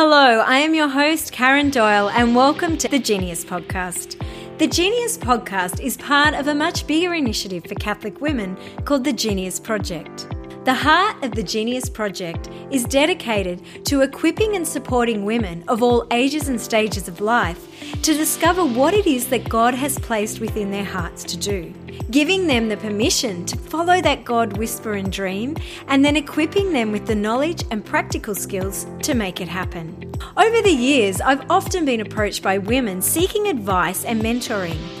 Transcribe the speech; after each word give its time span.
Hello, 0.00 0.44
I 0.46 0.58
am 0.58 0.76
your 0.76 0.86
host, 0.86 1.32
Karen 1.32 1.70
Doyle, 1.70 2.08
and 2.10 2.36
welcome 2.36 2.76
to 2.76 2.86
the 2.86 3.00
Genius 3.00 3.44
Podcast. 3.44 4.24
The 4.58 4.68
Genius 4.68 5.18
Podcast 5.18 5.80
is 5.80 5.96
part 5.96 6.34
of 6.34 6.46
a 6.46 6.54
much 6.54 6.86
bigger 6.86 7.14
initiative 7.14 7.64
for 7.64 7.74
Catholic 7.74 8.20
women 8.20 8.56
called 8.84 9.02
the 9.02 9.12
Genius 9.12 9.58
Project. 9.58 10.28
The 10.68 10.74
heart 10.74 11.24
of 11.24 11.30
the 11.30 11.42
Genius 11.42 11.88
Project 11.88 12.50
is 12.70 12.84
dedicated 12.84 13.62
to 13.86 14.02
equipping 14.02 14.54
and 14.54 14.68
supporting 14.68 15.24
women 15.24 15.64
of 15.66 15.82
all 15.82 16.06
ages 16.10 16.50
and 16.50 16.60
stages 16.60 17.08
of 17.08 17.22
life 17.22 17.90
to 18.02 18.12
discover 18.12 18.62
what 18.62 18.92
it 18.92 19.06
is 19.06 19.28
that 19.28 19.48
God 19.48 19.72
has 19.72 19.98
placed 19.98 20.40
within 20.40 20.70
their 20.70 20.84
hearts 20.84 21.24
to 21.24 21.38
do, 21.38 21.72
giving 22.10 22.46
them 22.46 22.68
the 22.68 22.76
permission 22.76 23.46
to 23.46 23.56
follow 23.56 24.02
that 24.02 24.26
God 24.26 24.58
whisper 24.58 24.92
and 24.92 25.10
dream, 25.10 25.56
and 25.86 26.04
then 26.04 26.16
equipping 26.16 26.74
them 26.74 26.92
with 26.92 27.06
the 27.06 27.14
knowledge 27.14 27.64
and 27.70 27.82
practical 27.82 28.34
skills 28.34 28.86
to 29.04 29.14
make 29.14 29.40
it 29.40 29.48
happen. 29.48 30.12
Over 30.36 30.60
the 30.60 30.70
years, 30.70 31.22
I've 31.22 31.50
often 31.50 31.86
been 31.86 32.02
approached 32.02 32.42
by 32.42 32.58
women 32.58 33.00
seeking 33.00 33.48
advice 33.48 34.04
and 34.04 34.20
mentoring. 34.20 34.97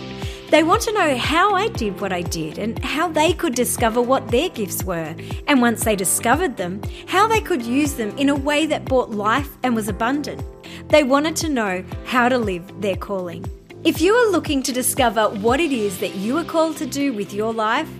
They 0.50 0.62
want 0.62 0.80
to 0.82 0.94
know 0.94 1.14
how 1.14 1.54
I 1.54 1.68
did 1.68 2.00
what 2.00 2.10
I 2.10 2.22
did 2.22 2.56
and 2.56 2.82
how 2.82 3.08
they 3.08 3.34
could 3.34 3.54
discover 3.54 4.00
what 4.00 4.28
their 4.28 4.48
gifts 4.48 4.82
were. 4.82 5.14
And 5.46 5.60
once 5.60 5.84
they 5.84 5.94
discovered 5.94 6.56
them, 6.56 6.80
how 7.06 7.28
they 7.28 7.42
could 7.42 7.60
use 7.60 7.94
them 7.94 8.16
in 8.16 8.30
a 8.30 8.34
way 8.34 8.64
that 8.64 8.86
brought 8.86 9.10
life 9.10 9.58
and 9.62 9.74
was 9.74 9.88
abundant. 9.88 10.42
They 10.88 11.02
wanted 11.02 11.36
to 11.36 11.50
know 11.50 11.84
how 12.06 12.30
to 12.30 12.38
live 12.38 12.80
their 12.80 12.96
calling. 12.96 13.44
If 13.84 14.00
you 14.00 14.14
are 14.14 14.30
looking 14.30 14.62
to 14.62 14.72
discover 14.72 15.28
what 15.28 15.60
it 15.60 15.70
is 15.70 15.98
that 15.98 16.14
you 16.14 16.38
are 16.38 16.44
called 16.44 16.78
to 16.78 16.86
do 16.86 17.12
with 17.12 17.34
your 17.34 17.52
life, 17.52 17.90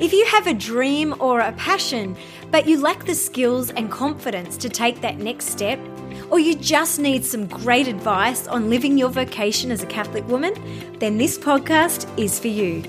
if 0.00 0.14
you 0.14 0.24
have 0.26 0.46
a 0.46 0.54
dream 0.54 1.14
or 1.18 1.40
a 1.40 1.52
passion, 1.52 2.16
but 2.50 2.66
you 2.66 2.80
lack 2.80 3.04
the 3.04 3.14
skills 3.14 3.68
and 3.72 3.90
confidence 3.90 4.56
to 4.58 4.70
take 4.70 5.02
that 5.02 5.18
next 5.18 5.50
step, 5.50 5.78
or 6.30 6.38
you 6.38 6.54
just 6.54 6.98
need 6.98 7.24
some 7.24 7.46
great 7.46 7.88
advice 7.88 8.46
on 8.46 8.70
living 8.70 8.98
your 8.98 9.08
vocation 9.08 9.70
as 9.70 9.82
a 9.82 9.86
Catholic 9.86 10.26
woman, 10.28 10.54
then 10.98 11.18
this 11.18 11.38
podcast 11.38 12.08
is 12.18 12.38
for 12.38 12.48
you. 12.48 12.82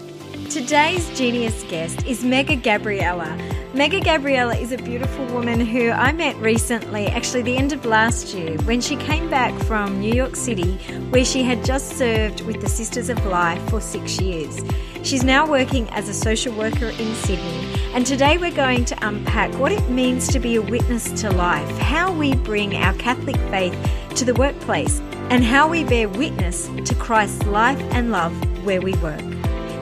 Today's 0.49 1.07
genius 1.17 1.63
guest 1.69 2.05
is 2.05 2.23
Mega 2.23 2.55
Gabriella. 2.55 3.37
Mega 3.73 3.99
Gabriella 3.99 4.55
is 4.55 4.71
a 4.71 4.77
beautiful 4.77 5.25
woman 5.27 5.59
who 5.59 5.91
I 5.91 6.11
met 6.11 6.35
recently, 6.37 7.05
actually, 7.05 7.43
the 7.43 7.55
end 7.55 7.71
of 7.71 7.85
last 7.85 8.33
year, 8.33 8.57
when 8.63 8.81
she 8.81 8.95
came 8.95 9.29
back 9.29 9.53
from 9.65 9.99
New 9.99 10.13
York 10.13 10.35
City, 10.35 10.73
where 11.11 11.23
she 11.23 11.43
had 11.43 11.63
just 11.63 11.97
served 11.97 12.41
with 12.41 12.61
the 12.61 12.69
Sisters 12.69 13.09
of 13.09 13.23
Life 13.27 13.61
for 13.69 13.79
six 13.79 14.19
years. 14.19 14.59
She's 15.03 15.23
now 15.23 15.47
working 15.47 15.87
as 15.91 16.09
a 16.09 16.13
social 16.13 16.53
worker 16.55 16.87
in 16.87 17.13
Sydney 17.15 17.68
and 17.93 18.05
today 18.05 18.37
we're 18.37 18.51
going 18.51 18.85
to 18.85 19.07
unpack 19.07 19.53
what 19.55 19.71
it 19.71 19.89
means 19.89 20.27
to 20.27 20.39
be 20.39 20.55
a 20.55 20.61
witness 20.61 21.11
to 21.21 21.31
life, 21.31 21.69
how 21.77 22.11
we 22.11 22.35
bring 22.35 22.75
our 22.75 22.93
Catholic 22.93 23.37
faith 23.49 23.75
to 24.15 24.25
the 24.25 24.33
workplace, 24.35 24.99
and 25.29 25.43
how 25.43 25.67
we 25.67 25.83
bear 25.83 26.07
witness 26.07 26.67
to 26.85 26.95
Christ's 26.95 27.45
life 27.47 27.79
and 27.91 28.11
love 28.11 28.33
where 28.63 28.81
we 28.81 28.93
work. 28.95 29.23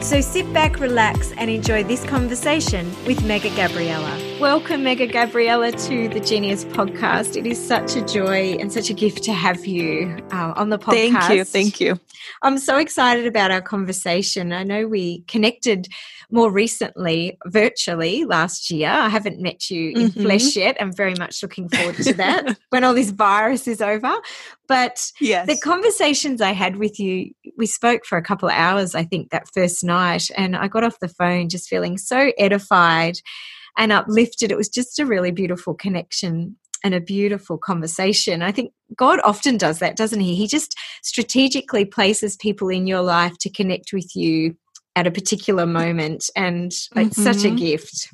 So 0.02 0.22
sit 0.22 0.52
back, 0.54 0.80
relax, 0.80 1.32
and 1.34 1.50
enjoy 1.50 1.84
this 1.84 2.04
conversation 2.06 2.90
with 3.06 3.26
Mega 3.26 3.50
Gabriella. 3.56 4.27
Welcome, 4.40 4.84
Mega 4.84 5.08
Gabriella, 5.08 5.72
to 5.72 6.10
the 6.10 6.20
Genius 6.20 6.64
Podcast. 6.66 7.36
It 7.36 7.48
is 7.48 7.58
such 7.58 7.96
a 7.96 8.06
joy 8.06 8.56
and 8.60 8.72
such 8.72 8.92
a 8.92 8.94
gift 8.94 9.24
to 9.24 9.34
have 9.34 9.66
you 9.66 10.16
uh, 10.32 10.54
on 10.56 10.70
the 10.70 10.78
podcast. 10.78 10.92
Thank 10.94 11.30
you. 11.32 11.44
Thank 11.44 11.80
you. 11.80 12.00
I'm 12.44 12.60
so 12.60 12.78
excited 12.78 13.26
about 13.26 13.50
our 13.50 13.64
conversation. 13.64 14.54
I 14.54 14.62
know 14.62 14.86
we 14.86 15.22
connected 15.22 15.88
more 16.30 16.52
recently 16.52 17.36
virtually 17.48 18.26
last 18.26 18.70
year. 18.70 18.92
I 18.92 19.10
haven't 19.10 19.42
met 19.42 19.72
you 19.72 19.90
in 19.90 20.10
mm-hmm. 20.10 20.22
flesh 20.22 20.56
yet. 20.56 20.78
I'm 20.80 20.94
very 20.94 21.16
much 21.16 21.42
looking 21.42 21.68
forward 21.68 21.96
to 21.96 22.14
that 22.14 22.60
when 22.70 22.84
all 22.84 22.94
this 22.94 23.10
virus 23.10 23.68
is 23.68 23.82
over. 23.82 24.18
But 24.68 25.04
yes. 25.20 25.48
the 25.48 25.58
conversations 25.58 26.42
I 26.42 26.52
had 26.52 26.76
with 26.76 27.00
you, 27.00 27.32
we 27.58 27.66
spoke 27.66 28.06
for 28.06 28.20
a 28.20 28.24
couple 28.24 28.50
of 28.50 28.56
hours, 28.56 28.94
I 28.94 29.04
think, 29.04 29.32
that 29.32 29.48
first 29.52 29.84
night. 29.84 30.30
And 30.38 30.56
I 30.56 30.68
got 30.68 30.84
off 30.84 31.00
the 31.00 31.08
phone 31.08 31.50
just 31.50 31.68
feeling 31.68 31.98
so 31.98 32.32
edified 32.38 33.18
and 33.78 33.92
uplifted. 33.92 34.52
It 34.52 34.58
was 34.58 34.70
just 34.70 35.00
a 35.00 35.06
really 35.06 35.32
beautiful 35.32 35.74
connection 35.74 36.58
and 36.84 36.94
a 36.94 37.02
beautiful 37.02 37.58
conversation. 37.58 38.42
I 38.42 38.52
think 38.52 38.72
God 38.96 39.20
often 39.24 39.58
does 39.58 39.80
that, 39.80 39.96
doesn't 39.96 40.20
He? 40.20 40.36
He 40.36 40.48
just 40.48 40.76
strategically 41.04 41.86
places 41.86 42.36
people 42.36 42.70
in 42.70 42.88
your 42.88 43.02
life 43.02 43.38
to 43.40 43.50
connect 43.50 43.94
with 43.94 44.16
you 44.16 44.56
at 44.98 45.06
a 45.06 45.12
particular 45.12 45.68
moment 45.68 46.30
and 46.36 46.72
mm-hmm. 46.72 47.00
it's 47.02 47.22
such 47.22 47.44
a 47.44 47.50
mm-hmm. 47.50 47.58
gift 47.58 48.10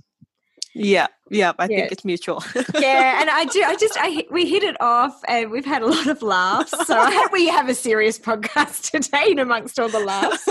yeah 0.76 1.08
yeah 1.30 1.54
i 1.60 1.64
yeah. 1.64 1.78
think 1.78 1.92
it's 1.92 2.04
mutual 2.04 2.44
yeah 2.80 3.22
and 3.22 3.30
i 3.30 3.46
do 3.46 3.64
i 3.64 3.76
just 3.76 3.98
i 4.00 4.26
we 4.32 4.50
hit 4.50 4.64
it 4.64 4.76
off 4.82 5.22
and 5.28 5.50
we've 5.52 5.66
had 5.66 5.82
a 5.82 5.86
lot 5.86 6.08
of 6.08 6.22
laughs 6.22 6.72
so 6.86 6.98
i 6.98 7.12
hope 7.12 7.32
we 7.32 7.48
have 7.48 7.70
a 7.70 7.76
serious 7.76 8.20
podcast 8.30 8.92
today 8.92 9.32
in 9.32 9.40
amongst 9.40 9.80
all 9.80 9.88
the 9.88 10.00
laughs 10.00 10.46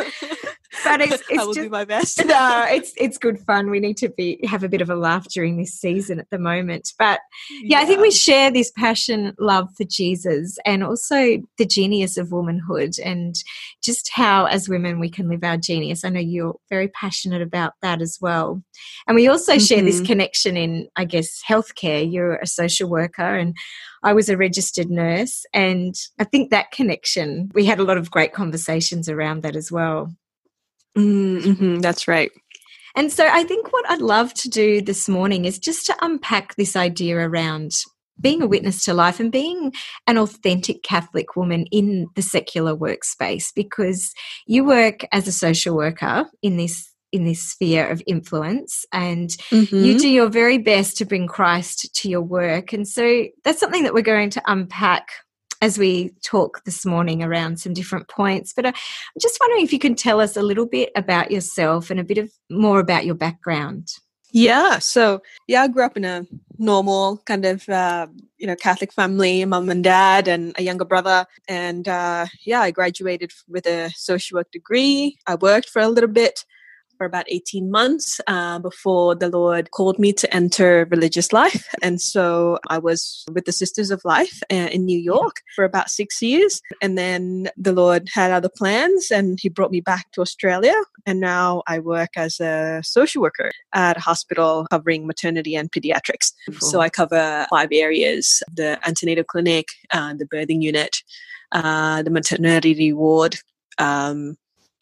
but 0.85 1.01
it's, 1.01 1.13
it's 1.29 1.41
I 1.43 1.45
will 1.45 1.55
just, 1.55 1.65
do 1.65 1.71
my 1.71 1.85
best. 1.85 2.25
no, 2.25 2.65
it's 2.69 2.93
it's 2.97 3.19
good 3.19 3.39
fun. 3.41 3.71
We 3.71 3.81
need 3.81 3.97
to 3.99 4.09
be 4.09 4.41
have 4.49 4.63
a 4.63 4.69
bit 4.69 4.81
of 4.81 4.91
a 4.91 4.95
laugh 4.95 5.29
during 5.29 5.57
this 5.57 5.73
season 5.73 6.19
at 6.19 6.31
the 6.31 6.39
moment. 6.39 6.93
But 6.99 7.21
yeah, 7.51 7.79
yeah, 7.79 7.81
I 7.81 7.85
think 7.85 8.01
we 8.01 8.11
share 8.11 8.51
this 8.51 8.71
passion, 8.71 9.35
love 9.39 9.69
for 9.77 9.85
Jesus, 9.85 10.59
and 10.65 10.83
also 10.83 11.39
the 11.59 11.67
genius 11.67 12.17
of 12.17 12.33
womanhood, 12.33 12.99
and 13.05 13.35
just 13.83 14.11
how 14.13 14.47
as 14.47 14.69
women 14.69 14.99
we 14.99 15.11
can 15.11 15.29
live 15.29 15.45
our 15.45 15.57
genius. 15.57 16.05
I 16.05 16.11
know 16.11 16.21
you're 16.21 16.57
very 16.69 16.89
passionate 16.89 17.43
about 17.43 17.75
that 17.83 18.01
as 18.01 18.19
well, 18.21 18.63
and 19.07 19.15
we 19.15 19.29
also 19.29 19.53
mm-hmm. 19.53 19.65
share 19.65 19.83
this 19.83 19.97
mm-hmm. 19.97 20.07
connection 20.07 20.57
in, 20.57 20.89
I 20.97 21.05
guess, 21.05 21.43
healthcare. 21.47 22.11
You're 22.11 22.37
a 22.37 22.47
social 22.47 22.89
worker, 22.89 23.37
and 23.37 23.57
I 24.03 24.13
was 24.13 24.29
a 24.29 24.37
registered 24.37 24.91
nurse, 24.91 25.45
and 25.53 25.95
I 26.19 26.25
think 26.25 26.51
that 26.51 26.73
connection. 26.73 27.51
We 27.55 27.65
had 27.65 27.79
a 27.79 27.85
lot 27.85 27.99
of 27.99 28.11
great 28.11 28.33
conversations 28.33 29.09
around 29.09 29.43
that 29.43 29.57
as 29.57 29.71
well. 29.71 30.13
Mm-hmm, 30.97 31.81
that's 31.81 32.07
right. 32.07 32.31
And 32.95 33.11
so 33.11 33.27
I 33.27 33.45
think 33.45 33.73
what 33.73 33.89
I'd 33.91 34.03
love 34.03 34.35
to 34.35 34.49
do 34.49 34.83
this 34.83 35.09
morning 35.09 35.45
is 35.45 35.59
just 35.59 35.87
to 35.87 35.97
unpack 36.03 36.57
this 36.57 36.77
idea 36.77 37.17
around 37.17 37.73
being 38.21 38.43
a 38.43 38.47
witness 38.47 38.85
to 38.85 38.95
life 38.95 39.19
and 39.19 39.33
being 39.33 39.73
an 40.07 40.19
authentic 40.19 40.83
Catholic 40.83 41.35
woman 41.35 41.67
in 41.73 42.07
the 42.15 42.23
secular 42.23 42.77
workspace 42.77 43.51
because 43.55 44.13
you 44.47 44.65
work 44.65 45.05
as 45.13 45.27
a 45.27 45.33
social 45.33 45.75
worker 45.75 46.27
in 46.43 46.57
this 46.57 46.89
in 47.11 47.25
this 47.25 47.43
sphere 47.43 47.87
of 47.91 48.03
influence 48.07 48.87
and 48.91 49.31
mm-hmm. 49.51 49.85
you 49.85 49.99
do 49.99 50.09
your 50.09 50.31
very 50.31 50.57
best 50.57 50.97
to 50.97 51.05
bring 51.05 51.27
Christ 51.27 51.95
to 51.97 52.09
your 52.09 52.23
work 52.23 52.73
and 52.73 52.89
so 52.89 53.27
that's 53.45 53.61
something 53.61 53.83
that 53.83 53.93
we're 53.93 54.01
going 54.01 54.31
to 54.31 54.43
unpack 54.47 55.09
as 55.63 55.79
we 55.79 56.11
talk 56.23 56.65
this 56.65 56.85
morning 56.85 57.23
around 57.23 57.59
some 57.59 57.73
different 57.73 58.09
points. 58.09 58.53
But 58.53 58.67
uh, 58.67 58.73
I'm 58.75 59.21
just 59.21 59.39
wondering 59.41 59.63
if 59.63 59.73
you 59.73 59.79
can 59.79 59.95
tell 59.95 60.21
us 60.21 60.37
a 60.37 60.43
little 60.43 60.67
bit 60.67 60.91
about 60.97 61.31
yourself 61.31 61.89
and 61.89 62.01
a 62.01 62.05
bit 62.05 62.19
of 62.19 62.31
more 62.51 62.81
about 62.81 63.07
your 63.07 63.15
background. 63.15 63.89
Yeah, 64.35 64.79
so 64.79 65.21
yeah, 65.47 65.63
I 65.63 65.69
grew 65.69 65.85
up 65.85 65.97
in 65.97 66.05
a 66.05 66.27
normal 66.59 67.19
kind 67.27 67.45
of 67.45 67.69
uh, 67.69 68.07
you 68.39 68.47
know 68.47 68.57
Catholic 68.57 68.93
family, 68.93 69.45
mom 69.45 69.69
and 69.69 69.85
dad, 69.85 70.27
and 70.27 70.55
a 70.59 70.63
younger 70.63 70.87
brother. 70.87 71.27
And 71.49 71.87
uh, 71.87 72.27
yeah, 72.45 72.63
I 72.63 72.71
graduated 72.71 73.31
with 73.47 73.67
a 73.67 73.91
social 73.95 74.37
work 74.37 74.51
degree. 74.51 75.19
I 75.27 75.37
worked 75.37 75.69
for 75.69 75.83
a 75.83 75.89
little 75.89 76.11
bit, 76.11 76.45
for 77.03 77.07
about 77.07 77.27
18 77.27 77.69
months 77.69 78.21
uh, 78.29 78.61
before 78.61 79.17
the 79.17 79.29
Lord 79.29 79.73
called 79.73 79.99
me 79.99 80.13
to 80.13 80.33
enter 80.33 80.87
religious 80.89 81.33
life. 81.33 81.67
And 81.83 82.01
so 82.01 82.61
I 82.69 82.79
was 82.79 83.25
with 83.33 83.45
the 83.45 83.51
Sisters 83.51 83.91
of 83.91 84.01
Life 84.05 84.41
uh, 84.53 84.71
in 84.71 84.85
New 84.85 85.01
York 85.01 85.39
for 85.57 85.65
about 85.65 85.91
six 85.91 86.23
years. 86.23 86.61
And 86.81 86.97
then 86.97 87.49
the 87.57 87.73
Lord 87.73 88.09
had 88.15 88.31
other 88.31 88.49
plans 88.49 89.11
and 89.11 89.41
He 89.43 89.49
brought 89.49 89.73
me 89.73 89.81
back 89.81 90.13
to 90.13 90.21
Australia. 90.21 90.77
And 91.05 91.19
now 91.19 91.65
I 91.67 91.81
work 91.81 92.11
as 92.15 92.39
a 92.39 92.81
social 92.85 93.21
worker 93.21 93.51
at 93.73 93.97
a 93.97 94.01
hospital 94.01 94.69
covering 94.71 95.05
maternity 95.05 95.57
and 95.57 95.73
pediatrics. 95.73 96.31
So 96.61 96.79
I 96.81 96.89
cover 96.89 97.49
five 97.51 97.71
areas 97.73 98.45
the 98.55 98.79
antenatal 98.87 99.25
clinic, 99.25 99.67
uh, 99.91 100.15
the 100.15 100.27
birthing 100.27 100.63
unit, 100.63 100.99
uh, 101.51 102.03
the 102.03 102.11
maternity 102.11 102.93
ward, 102.93 103.39
um, 103.79 104.37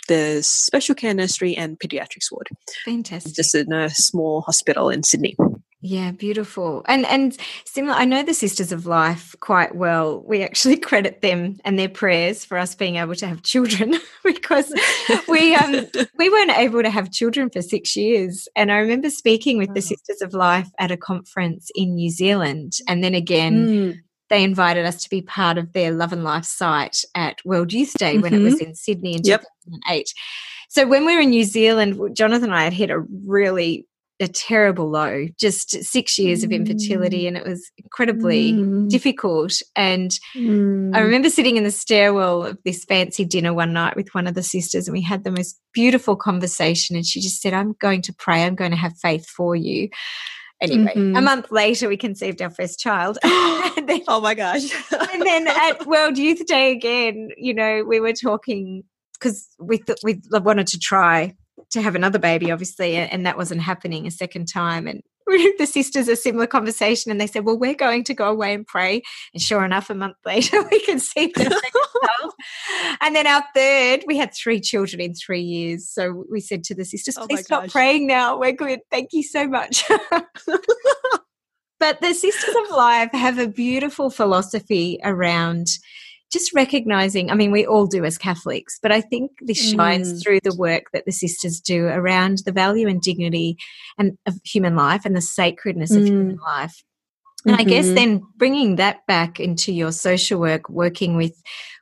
the 0.08 0.40
special 0.42 0.94
care 0.94 1.14
nursery 1.14 1.56
and 1.56 1.78
pediatrics 1.78 2.30
ward. 2.30 2.48
Fantastic. 2.84 3.34
Just 3.34 3.54
in 3.54 3.72
a 3.72 3.90
small 3.90 4.42
hospital 4.42 4.90
in 4.90 5.02
Sydney. 5.02 5.36
Yeah, 5.82 6.10
beautiful. 6.10 6.84
And 6.88 7.06
and 7.06 7.36
similar, 7.64 7.94
I 7.94 8.04
know 8.04 8.22
the 8.22 8.34
Sisters 8.34 8.70
of 8.70 8.84
Life 8.84 9.34
quite 9.40 9.74
well. 9.74 10.22
We 10.26 10.42
actually 10.42 10.76
credit 10.90 11.22
them 11.22 11.58
and 11.64 11.78
their 11.78 11.88
prayers 11.88 12.44
for 12.44 12.58
us 12.58 12.74
being 12.74 12.96
able 12.96 13.14
to 13.14 13.26
have 13.26 13.42
children 13.42 13.94
because 14.24 14.72
we 15.26 15.54
um 15.54 15.86
we 16.18 16.28
weren't 16.28 16.58
able 16.58 16.82
to 16.82 16.90
have 16.90 17.10
children 17.10 17.48
for 17.48 17.62
six 17.62 17.96
years. 17.96 18.46
And 18.54 18.70
I 18.70 18.76
remember 18.76 19.08
speaking 19.08 19.56
with 19.56 19.72
the 19.72 19.80
Sisters 19.80 20.20
of 20.20 20.34
Life 20.34 20.68
at 20.78 20.90
a 20.90 20.98
conference 20.98 21.70
in 21.74 21.94
New 21.94 22.10
Zealand, 22.10 22.74
and 22.86 23.02
then 23.02 23.14
again 23.14 23.66
mm 23.66 24.00
they 24.30 24.42
invited 24.42 24.86
us 24.86 25.02
to 25.02 25.10
be 25.10 25.22
part 25.22 25.58
of 25.58 25.72
their 25.72 25.90
Love 25.90 26.12
and 26.12 26.24
Life 26.24 26.44
site 26.44 27.04
at 27.14 27.44
World 27.44 27.72
Youth 27.72 27.94
Day 27.98 28.14
mm-hmm. 28.14 28.22
when 28.22 28.34
it 28.34 28.38
was 28.38 28.54
mm-hmm. 28.54 28.70
in 28.70 28.74
Sydney 28.74 29.16
in 29.16 29.22
yep. 29.24 29.42
2008. 29.66 30.14
So 30.68 30.86
when 30.86 31.04
we 31.04 31.14
were 31.14 31.22
in 31.22 31.30
New 31.30 31.44
Zealand, 31.44 32.16
Jonathan 32.16 32.50
and 32.50 32.54
I 32.54 32.64
had 32.64 32.72
hit 32.72 32.90
a 32.90 33.04
really 33.26 33.86
a 34.20 34.28
terrible 34.28 34.90
low, 34.90 35.26
just 35.38 35.70
six 35.82 36.18
years 36.18 36.44
of 36.44 36.52
infertility, 36.52 37.26
and 37.26 37.38
it 37.38 37.46
was 37.46 37.70
incredibly 37.78 38.52
mm. 38.52 38.88
difficult. 38.88 39.54
And 39.74 40.10
mm. 40.36 40.94
I 40.94 41.00
remember 41.00 41.30
sitting 41.30 41.56
in 41.56 41.64
the 41.64 41.70
stairwell 41.70 42.44
of 42.44 42.58
this 42.64 42.84
fancy 42.84 43.24
dinner 43.24 43.54
one 43.54 43.72
night 43.72 43.96
with 43.96 44.14
one 44.14 44.26
of 44.26 44.34
the 44.34 44.42
sisters, 44.42 44.86
and 44.86 44.92
we 44.92 45.00
had 45.00 45.24
the 45.24 45.30
most 45.30 45.58
beautiful 45.72 46.16
conversation. 46.16 46.96
And 46.96 47.06
she 47.06 47.20
just 47.20 47.40
said, 47.40 47.54
I'm 47.54 47.72
going 47.80 48.02
to 48.02 48.12
pray, 48.12 48.44
I'm 48.44 48.54
going 48.54 48.72
to 48.72 48.76
have 48.76 48.92
faith 48.98 49.26
for 49.26 49.56
you. 49.56 49.88
Anyway, 50.60 50.92
mm-hmm. 50.94 51.16
a 51.16 51.22
month 51.22 51.50
later, 51.50 51.88
we 51.88 51.96
conceived 51.96 52.42
our 52.42 52.50
first 52.50 52.78
child. 52.78 53.18
then, 53.22 54.02
oh 54.08 54.20
my 54.20 54.34
gosh. 54.34 54.70
and 54.92 55.22
then 55.22 55.48
at 55.48 55.86
World 55.86 56.18
Youth 56.18 56.44
Day 56.46 56.72
again, 56.72 57.30
you 57.36 57.54
know, 57.54 57.82
we 57.86 57.98
were 57.98 58.12
talking 58.12 58.84
because 59.14 59.48
we, 59.58 59.78
th- 59.78 59.98
we 60.02 60.20
wanted 60.30 60.66
to 60.68 60.78
try 60.78 61.34
to 61.70 61.82
have 61.82 61.94
another 61.94 62.18
baby, 62.18 62.50
obviously, 62.50 62.96
and 62.96 63.26
that 63.26 63.36
wasn't 63.36 63.60
happening 63.60 64.06
a 64.06 64.10
second 64.10 64.46
time. 64.46 64.86
And 64.86 65.02
the 65.58 65.66
sisters 65.66 66.08
a 66.08 66.16
similar 66.16 66.46
conversation, 66.46 67.10
and 67.10 67.20
they 67.20 67.26
said, 67.26 67.44
"Well, 67.44 67.58
we're 67.58 67.74
going 67.74 68.04
to 68.04 68.14
go 68.14 68.28
away 68.28 68.54
and 68.54 68.66
pray." 68.66 69.02
And 69.32 69.42
sure 69.42 69.64
enough, 69.64 69.90
a 69.90 69.94
month 69.94 70.16
later, 70.26 70.62
we 70.70 70.80
the 70.86 70.98
second. 70.98 71.54
And 73.00 73.14
then 73.14 73.26
our 73.26 73.44
third, 73.54 74.04
we 74.06 74.16
had 74.16 74.34
three 74.34 74.60
children 74.60 75.00
in 75.00 75.14
three 75.14 75.42
years. 75.42 75.88
So 75.88 76.24
we 76.30 76.40
said 76.40 76.64
to 76.64 76.74
the 76.74 76.84
sisters, 76.84 77.16
oh 77.18 77.26
"Please 77.26 77.44
stop 77.44 77.68
praying 77.68 78.06
now. 78.06 78.38
We're 78.38 78.52
good. 78.52 78.80
Thank 78.90 79.10
you 79.12 79.22
so 79.22 79.46
much." 79.46 79.84
but 81.78 82.00
the 82.00 82.12
Sisters 82.12 82.54
of 82.64 82.76
Life 82.76 83.10
have 83.12 83.38
a 83.38 83.46
beautiful 83.46 84.10
philosophy 84.10 84.98
around 85.04 85.68
just 86.30 86.54
recognizing, 86.54 87.30
I 87.30 87.34
mean, 87.34 87.50
we 87.50 87.66
all 87.66 87.86
do 87.86 88.04
as 88.04 88.18
Catholics, 88.18 88.78
but 88.80 88.92
I 88.92 89.00
think 89.00 89.32
this 89.40 89.70
shines 89.72 90.12
mm. 90.12 90.22
through 90.22 90.40
the 90.44 90.54
work 90.54 90.84
that 90.92 91.04
the 91.04 91.12
sisters 91.12 91.60
do 91.60 91.86
around 91.86 92.42
the 92.44 92.52
value 92.52 92.88
and 92.88 93.00
dignity 93.00 93.56
and 93.98 94.16
of 94.26 94.34
human 94.44 94.76
life 94.76 95.02
and 95.04 95.16
the 95.16 95.20
sacredness 95.20 95.92
mm. 95.92 95.98
of 95.98 96.06
human 96.06 96.38
mm. 96.38 96.42
life. 96.42 96.82
And 97.44 97.56
mm-hmm. 97.56 97.60
I 97.60 97.64
guess 97.64 97.86
mm-hmm. 97.86 97.94
then 97.94 98.22
bringing 98.36 98.76
that 98.76 99.06
back 99.06 99.40
into 99.40 99.72
your 99.72 99.92
social 99.92 100.38
work, 100.38 100.68
working 100.68 101.16
with 101.16 101.34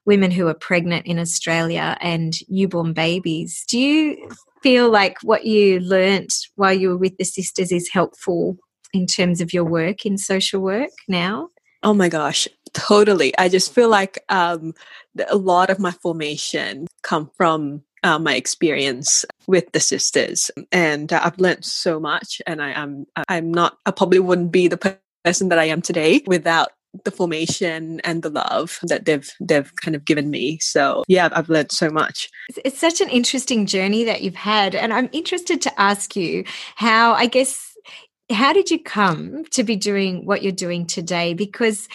women 0.07 0.31
who 0.31 0.47
are 0.47 0.55
pregnant 0.55 1.07
in 1.07 1.19
Australia 1.19 1.97
and 2.01 2.33
newborn 2.49 2.93
babies, 2.93 3.65
do 3.69 3.79
you 3.79 4.29
feel 4.63 4.91
like 4.91 5.19
what 5.23 5.45
you 5.45 5.81
learnt 5.81 6.33
while 6.55 6.73
you 6.73 6.91
were 6.91 6.97
with 6.97 7.17
the 7.19 7.25
sisters 7.25 7.73
is 7.73 7.91
helpful 7.93 8.57
in 8.95 9.07
terms 9.07 9.41
of 9.41 9.53
your 9.53 9.65
work 9.65 10.07
in 10.07 10.17
social 10.17 10.61
work 10.61 10.91
now? 11.09 11.49
Oh 11.83 11.95
my 11.95 12.09
gosh, 12.09 12.49
totally. 12.75 13.37
I 13.39 13.49
just 13.49 13.75
feel 13.75 13.89
like 13.89 14.25
um, 14.29 14.75
a 15.29 15.37
lot 15.37 15.71
of 15.71 15.79
my 15.79 15.91
formation 15.91 16.87
come 17.03 17.31
from 17.37 17.83
uh, 18.03 18.19
my 18.19 18.35
experience 18.35 19.25
with 19.47 19.71
the 19.73 19.81
sisters, 19.81 20.51
and 20.71 21.13
uh, 21.13 21.21
I've 21.23 21.39
learned 21.39 21.65
so 21.65 21.99
much. 21.99 22.41
And 22.47 22.63
I 22.63 22.71
am 22.71 23.07
I'm 23.29 23.53
not 23.53 23.79
I 23.87 23.91
probably 23.91 24.21
wouldn't 24.21 24.53
be 24.53 24.69
the 24.69 24.99
person 25.25 25.49
that 25.49 25.59
I 25.59 25.65
am 25.65 25.83
today 25.83 26.23
without 26.27 26.69
the 27.05 27.11
formation 27.11 28.01
and 28.01 28.23
the 28.23 28.31
love 28.31 28.79
that 28.83 29.05
they've 29.05 29.31
they've 29.41 29.71
kind 29.77 29.95
of 29.95 30.07
given 30.07 30.31
me 30.31 30.59
so 30.59 31.05
yeah 31.07 31.29
i've 31.33 31.51
learned 31.51 31.71
so 31.71 31.91
much 31.91 32.31
it's 32.65 32.79
such 32.79 33.03
an 33.03 33.11
interesting 33.11 33.67
journey 33.67 34.05
that 34.05 34.23
you've 34.23 34.35
had 34.35 34.75
and 34.75 34.93
i'm 34.95 35.09
interested 35.13 35.61
to 35.61 35.81
ask 35.81 36.17
you 36.17 36.43
how 36.77 37.13
i 37.13 37.27
guess 37.27 37.69
how 38.31 38.53
did 38.53 38.71
you 38.71 38.79
come 38.79 39.45
to 39.47 39.65
be 39.65 39.77
doing 39.77 40.27
what 40.27 40.43
you're 40.43 40.53
doing 40.53 40.87
today? 40.87 41.33
Because 41.35 41.89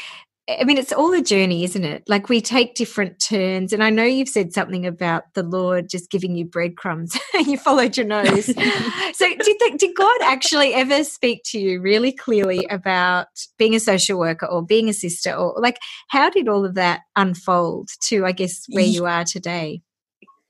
I 0.49 0.65
mean, 0.65 0.77
it's 0.77 0.91
all 0.91 1.13
a 1.13 1.21
journey, 1.21 1.63
isn't 1.63 1.85
it? 1.85 2.03
Like 2.09 2.27
we 2.27 2.41
take 2.41 2.75
different 2.75 3.19
turns. 3.19 3.71
And 3.71 3.81
I 3.81 3.89
know 3.89 4.03
you've 4.03 4.27
said 4.27 4.51
something 4.51 4.85
about 4.85 5.23
the 5.35 5.43
Lord 5.43 5.87
just 5.89 6.11
giving 6.11 6.35
you 6.35 6.43
breadcrumbs 6.43 7.17
and 7.33 7.47
you 7.47 7.57
followed 7.57 7.95
your 7.95 8.05
nose. 8.05 8.45
so 8.47 8.53
did, 8.53 9.57
the, 9.59 9.75
did 9.77 9.95
God 9.95 10.21
actually 10.21 10.73
ever 10.73 11.05
speak 11.05 11.43
to 11.45 11.59
you 11.59 11.79
really 11.79 12.11
clearly 12.11 12.67
about 12.69 13.27
being 13.57 13.73
a 13.73 13.79
social 13.79 14.19
worker 14.19 14.45
or 14.45 14.61
being 14.61 14.89
a 14.89 14.93
sister? 14.93 15.33
Or 15.33 15.55
like, 15.61 15.79
how 16.09 16.29
did 16.29 16.49
all 16.49 16.65
of 16.65 16.75
that 16.75 17.01
unfold 17.15 17.89
to, 18.07 18.25
I 18.25 18.33
guess, 18.33 18.65
where 18.67 18.83
you 18.83 19.05
are 19.05 19.23
today? 19.23 19.81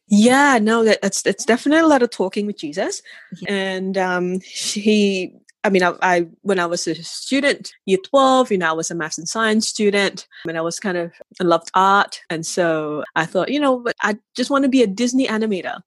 Yeah, 0.08 0.60
no, 0.60 0.84
that, 0.84 1.02
that's 1.02 1.22
that's 1.22 1.46
definitely 1.46 1.82
a 1.82 1.88
lot 1.88 2.04
of 2.04 2.10
talking 2.10 2.46
with 2.46 2.58
Jesus, 2.58 3.02
yeah. 3.42 3.54
and 3.54 3.98
um, 3.98 4.40
he 4.42 5.34
I 5.64 5.70
mean, 5.70 5.84
I, 5.84 5.94
I, 6.02 6.28
when 6.42 6.60
I 6.60 6.66
was 6.66 6.88
a 6.88 6.96
student, 6.96 7.74
year 7.86 8.00
twelve, 8.04 8.52
you 8.52 8.58
know, 8.58 8.70
I 8.70 8.74
was 8.74 8.92
a 8.92 8.96
math 8.96 9.18
and 9.18 9.28
science 9.28 9.68
student, 9.68 10.28
and 10.48 10.58
I 10.58 10.62
was 10.62 10.80
kind 10.80 10.98
of 10.98 11.14
I 11.40 11.44
loved 11.44 11.72
art, 11.74 12.22
and 12.30 12.46
so 12.46 13.04
I 13.16 13.26
thought, 13.26 13.50
you 13.50 13.60
know, 13.60 13.80
but 13.80 13.96
I 14.02 14.18
just 14.36 14.50
want 14.50 14.64
to 14.64 14.70
be 14.70 14.84
a 14.84 14.88
Disney 14.88 15.28
animator. 15.28 15.80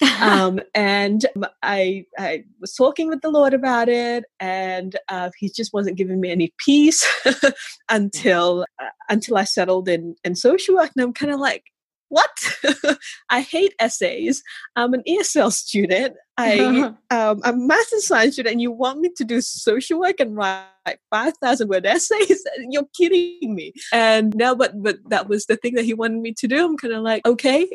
um, 0.20 0.60
and 0.74 1.26
I 1.62 2.06
I 2.18 2.44
was 2.60 2.74
talking 2.74 3.08
with 3.08 3.20
the 3.20 3.30
Lord 3.30 3.54
about 3.54 3.88
it, 3.88 4.24
and 4.40 4.96
uh, 5.08 5.30
He 5.38 5.50
just 5.50 5.72
wasn't 5.72 5.98
giving 5.98 6.20
me 6.20 6.30
any 6.30 6.52
peace 6.58 7.06
until 7.88 8.64
uh, 8.78 8.88
until 9.08 9.36
I 9.36 9.44
settled 9.44 9.88
in 9.88 10.16
in 10.24 10.34
social 10.34 10.76
work, 10.76 10.90
and 10.96 11.04
I'm 11.04 11.12
kind 11.12 11.32
of 11.32 11.38
like, 11.38 11.64
what? 12.08 12.30
I 13.30 13.40
hate 13.40 13.74
essays. 13.78 14.42
I'm 14.76 14.94
an 14.94 15.02
ESL 15.08 15.52
student. 15.52 16.16
I 16.40 16.58
um, 17.10 17.40
I'm 17.44 17.54
a 17.54 17.66
math 17.66 17.92
and 17.92 18.02
science 18.02 18.34
student, 18.34 18.52
and 18.52 18.62
you 18.62 18.70
want 18.70 19.00
me 19.00 19.10
to 19.16 19.24
do 19.24 19.40
social 19.40 20.00
work 20.00 20.20
and 20.20 20.36
write 20.36 20.64
five 21.10 21.36
thousand 21.38 21.68
word 21.68 21.86
essays? 21.86 22.44
You're 22.68 22.86
kidding 22.96 23.54
me. 23.54 23.72
And 23.92 24.34
now, 24.34 24.54
but 24.54 24.82
but 24.82 24.98
that 25.08 25.28
was 25.28 25.46
the 25.46 25.56
thing 25.56 25.74
that 25.74 25.84
he 25.84 25.94
wanted 25.94 26.20
me 26.20 26.32
to 26.34 26.48
do. 26.48 26.64
I'm 26.64 26.76
kind 26.76 26.94
of 26.94 27.02
like, 27.02 27.26
okay. 27.26 27.68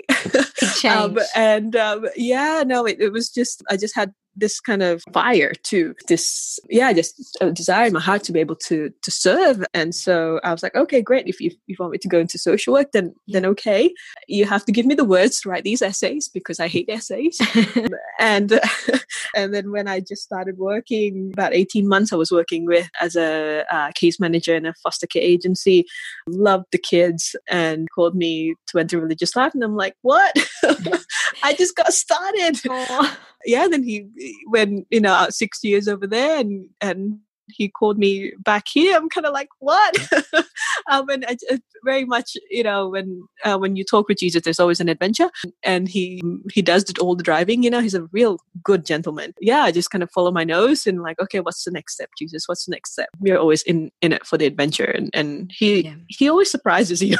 um, 0.89 1.17
and 1.35 1.75
um, 1.75 2.07
yeah, 2.15 2.63
no, 2.65 2.85
it, 2.85 2.99
it 2.99 3.11
was 3.11 3.29
just 3.29 3.63
I 3.69 3.77
just 3.77 3.95
had 3.95 4.13
this 4.35 4.59
kind 4.59 4.83
of 4.83 5.03
fire 5.13 5.53
to 5.63 5.95
this 6.07 6.59
yeah 6.69 6.91
just 6.93 7.37
a 7.41 7.51
desire 7.51 7.87
in 7.87 7.93
my 7.93 7.99
heart 7.99 8.23
to 8.23 8.31
be 8.31 8.39
able 8.39 8.55
to 8.55 8.91
to 9.01 9.11
serve. 9.11 9.63
And 9.73 9.93
so 9.93 10.39
i 10.43 10.51
was 10.51 10.63
like 10.63 10.75
okay 10.75 11.01
great. 11.01 11.27
If 11.27 11.39
you, 11.39 11.47
if 11.47 11.57
you 11.67 11.75
want 11.79 11.91
me 11.91 11.97
to 11.99 12.07
go 12.07 12.19
into 12.19 12.37
social 12.37 12.73
work 12.73 12.91
then 12.91 13.13
then 13.27 13.45
okay. 13.45 13.93
You 14.27 14.45
have 14.45 14.65
to 14.65 14.71
give 14.71 14.85
me 14.85 14.95
the 14.95 15.05
words 15.05 15.41
to 15.41 15.49
write 15.49 15.63
these 15.63 15.81
essays 15.81 16.27
because 16.27 16.59
i 16.59 16.67
hate 16.67 16.89
essays. 16.89 17.39
And 18.17 18.59
and 19.35 19.53
then 19.53 19.71
when 19.71 19.87
i 19.87 19.99
just 19.99 20.23
started 20.23 20.57
working 20.57 21.31
about 21.33 21.53
18 21.53 21.87
months 21.87 22.13
i 22.13 22.15
was 22.15 22.31
working 22.31 22.65
with 22.65 22.89
as 23.01 23.15
a 23.15 23.65
uh, 23.69 23.91
case 23.93 24.19
manager 24.19 24.55
in 24.55 24.65
a 24.65 24.73
foster 24.75 25.07
care 25.07 25.21
agency. 25.21 25.85
Loved 26.27 26.65
the 26.71 26.77
kids 26.77 27.35
and 27.49 27.87
called 27.93 28.15
me 28.15 28.55
to 28.67 28.79
enter 28.79 28.99
religious 28.99 29.35
life. 29.35 29.53
And 29.53 29.63
i'm 29.63 29.75
like 29.75 29.95
what? 30.01 30.33
I 31.43 31.53
just 31.53 31.75
got 31.75 31.93
started. 31.93 32.59
Yeah 33.45 33.67
then 33.67 33.83
he 33.83 34.07
when 34.47 34.85
you 34.89 34.99
know 34.99 35.27
six 35.29 35.63
years 35.63 35.87
over 35.87 36.07
there 36.07 36.39
and 36.39 36.69
and 36.81 37.19
he 37.47 37.69
called 37.69 37.97
me 37.97 38.33
back 38.39 38.67
here. 38.67 38.95
I'm 38.95 39.09
kind 39.09 39.25
of 39.25 39.33
like 39.33 39.49
what? 39.59 39.95
Um, 40.91 41.09
and 41.09 41.25
I, 41.27 41.37
very 41.83 42.05
much 42.05 42.37
you 42.51 42.61
know 42.61 42.89
when 42.89 43.23
uh, 43.43 43.57
when 43.57 43.75
you 43.75 43.83
talk 43.83 44.07
with 44.07 44.19
jesus 44.19 44.43
there's 44.43 44.59
always 44.59 44.79
an 44.79 44.89
adventure. 44.89 45.31
And 45.63 45.87
he 45.87 46.21
he 46.51 46.61
does 46.61 46.85
all 46.99 47.15
the 47.15 47.23
driving 47.23 47.63
you 47.63 47.71
know 47.71 47.79
he's 47.79 47.95
a 47.95 48.03
real 48.11 48.37
good 48.63 48.85
gentleman. 48.85 49.33
Yeah 49.41 49.63
i 49.63 49.71
just 49.71 49.89
kind 49.89 50.03
of 50.03 50.11
follow 50.11 50.31
my 50.31 50.43
nose 50.43 50.85
and 50.85 51.01
like 51.01 51.19
okay 51.19 51.39
what's 51.39 51.63
the 51.63 51.71
next 51.71 51.93
step 51.93 52.11
jesus? 52.19 52.47
What's 52.47 52.65
the 52.65 52.71
next 52.71 52.91
step? 52.91 53.09
We're 53.19 53.37
always 53.37 53.63
in 53.63 53.89
in 54.01 54.11
it 54.11 54.27
for 54.27 54.37
the 54.37 54.45
adventure 54.45 54.85
and 54.85 55.09
and 55.13 55.51
he 55.51 55.85
yeah. 55.85 55.95
he 56.07 56.29
always 56.29 56.51
surprises 56.51 57.01
you. 57.01 57.17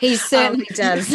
He 0.00 0.16
certainly 0.32 0.66
um, 0.70 0.76
does. 0.76 1.14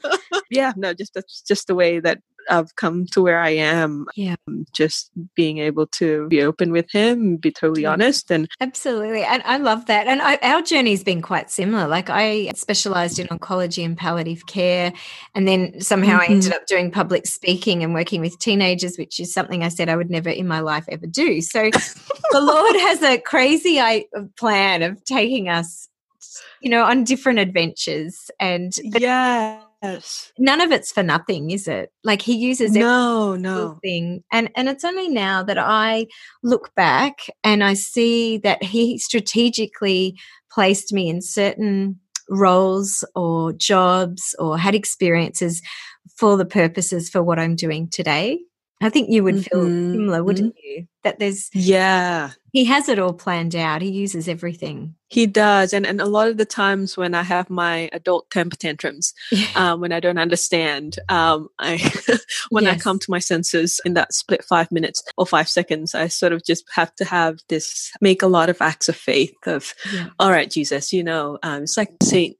yeah 0.50 0.72
no 0.76 0.92
just 0.92 1.14
that's 1.14 1.42
just 1.42 1.66
the 1.66 1.74
way 1.74 2.00
that 2.00 2.18
I've 2.50 2.74
come 2.76 3.06
to 3.12 3.22
where 3.22 3.38
I 3.38 3.50
am. 3.50 4.06
Yeah. 4.16 4.36
Um, 4.48 4.66
just 4.72 5.10
being 5.34 5.58
able 5.58 5.86
to 5.98 6.28
be 6.28 6.42
open 6.42 6.72
with 6.72 6.90
him, 6.90 7.36
be 7.36 7.50
totally 7.50 7.84
honest. 7.84 8.30
And 8.30 8.48
absolutely. 8.60 9.22
And 9.22 9.42
I 9.44 9.58
love 9.58 9.86
that. 9.86 10.06
And 10.06 10.20
I, 10.22 10.38
our 10.42 10.62
journey's 10.62 11.04
been 11.04 11.22
quite 11.22 11.50
similar. 11.50 11.86
Like 11.86 12.10
I 12.10 12.50
specialized 12.54 13.18
in 13.18 13.26
oncology 13.28 13.84
and 13.84 13.96
palliative 13.96 14.46
care. 14.46 14.92
And 15.34 15.46
then 15.46 15.80
somehow 15.80 16.18
mm-hmm. 16.18 16.32
I 16.32 16.34
ended 16.34 16.52
up 16.52 16.66
doing 16.66 16.90
public 16.90 17.26
speaking 17.26 17.82
and 17.82 17.94
working 17.94 18.20
with 18.20 18.38
teenagers, 18.38 18.96
which 18.96 19.20
is 19.20 19.32
something 19.32 19.62
I 19.62 19.68
said 19.68 19.88
I 19.88 19.96
would 19.96 20.10
never 20.10 20.30
in 20.30 20.48
my 20.48 20.60
life 20.60 20.84
ever 20.88 21.06
do. 21.06 21.40
So 21.40 21.70
the 21.70 22.02
Lord 22.40 22.76
has 22.76 23.02
a 23.02 23.18
crazy 23.18 23.80
plan 24.36 24.82
of 24.82 25.04
taking 25.04 25.48
us, 25.48 25.88
you 26.60 26.70
know, 26.70 26.84
on 26.84 27.04
different 27.04 27.38
adventures. 27.38 28.30
And 28.38 28.72
yeah 28.82 29.62
Yes. 29.82 30.32
None 30.38 30.60
of 30.60 30.70
it's 30.70 30.92
for 30.92 31.02
nothing, 31.02 31.50
is 31.50 31.66
it? 31.66 31.90
Like 32.04 32.22
he 32.22 32.36
uses 32.36 32.72
no, 32.72 33.34
no 33.34 33.78
thing, 33.82 34.22
and 34.30 34.48
and 34.54 34.68
it's 34.68 34.84
only 34.84 35.08
now 35.08 35.42
that 35.42 35.58
I 35.58 36.06
look 36.44 36.72
back 36.76 37.18
and 37.42 37.64
I 37.64 37.74
see 37.74 38.38
that 38.38 38.62
he 38.62 38.96
strategically 38.98 40.16
placed 40.52 40.92
me 40.92 41.08
in 41.08 41.20
certain 41.20 41.98
roles 42.30 43.04
or 43.16 43.52
jobs 43.52 44.36
or 44.38 44.56
had 44.56 44.74
experiences 44.74 45.60
for 46.16 46.36
the 46.36 46.46
purposes 46.46 47.10
for 47.10 47.22
what 47.22 47.40
I'm 47.40 47.56
doing 47.56 47.88
today. 47.90 48.38
I 48.82 48.90
think 48.90 49.10
you 49.10 49.22
would 49.24 49.46
feel 49.46 49.64
mm-hmm. 49.64 49.92
similar, 49.92 50.24
wouldn't 50.24 50.54
mm-hmm. 50.54 50.80
you? 50.80 50.86
That 51.04 51.18
there's 51.18 51.50
yeah, 51.52 52.30
he 52.52 52.64
has 52.66 52.88
it 52.88 52.98
all 52.98 53.12
planned 53.12 53.56
out. 53.56 53.82
He 53.82 53.90
uses 53.90 54.28
everything. 54.28 54.94
He 55.08 55.26
does, 55.26 55.72
and 55.72 55.86
and 55.86 56.00
a 56.00 56.06
lot 56.06 56.28
of 56.28 56.36
the 56.36 56.44
times 56.44 56.96
when 56.96 57.14
I 57.14 57.22
have 57.22 57.50
my 57.50 57.88
adult 57.92 58.30
temper 58.30 58.56
tantrums, 58.56 59.14
um, 59.54 59.80
when 59.82 59.92
I 59.92 60.00
don't 60.00 60.18
understand, 60.18 60.98
um, 61.08 61.48
I 61.58 61.78
when 62.50 62.64
yes. 62.64 62.76
I 62.76 62.78
come 62.78 62.98
to 62.98 63.10
my 63.10 63.18
senses 63.18 63.80
in 63.84 63.94
that 63.94 64.14
split 64.14 64.44
five 64.44 64.70
minutes 64.70 65.02
or 65.16 65.26
five 65.26 65.48
seconds, 65.48 65.94
I 65.94 66.08
sort 66.08 66.32
of 66.32 66.44
just 66.44 66.64
have 66.74 66.94
to 66.96 67.04
have 67.04 67.40
this 67.48 67.90
make 68.00 68.22
a 68.22 68.28
lot 68.28 68.50
of 68.50 68.60
acts 68.60 68.88
of 68.88 68.96
faith 68.96 69.34
of, 69.46 69.74
yeah. 69.92 70.08
all 70.18 70.30
right, 70.30 70.50
Jesus, 70.50 70.92
you 70.92 71.02
know, 71.02 71.38
um, 71.42 71.64
it's 71.64 71.76
like 71.76 71.90
Saint 72.02 72.36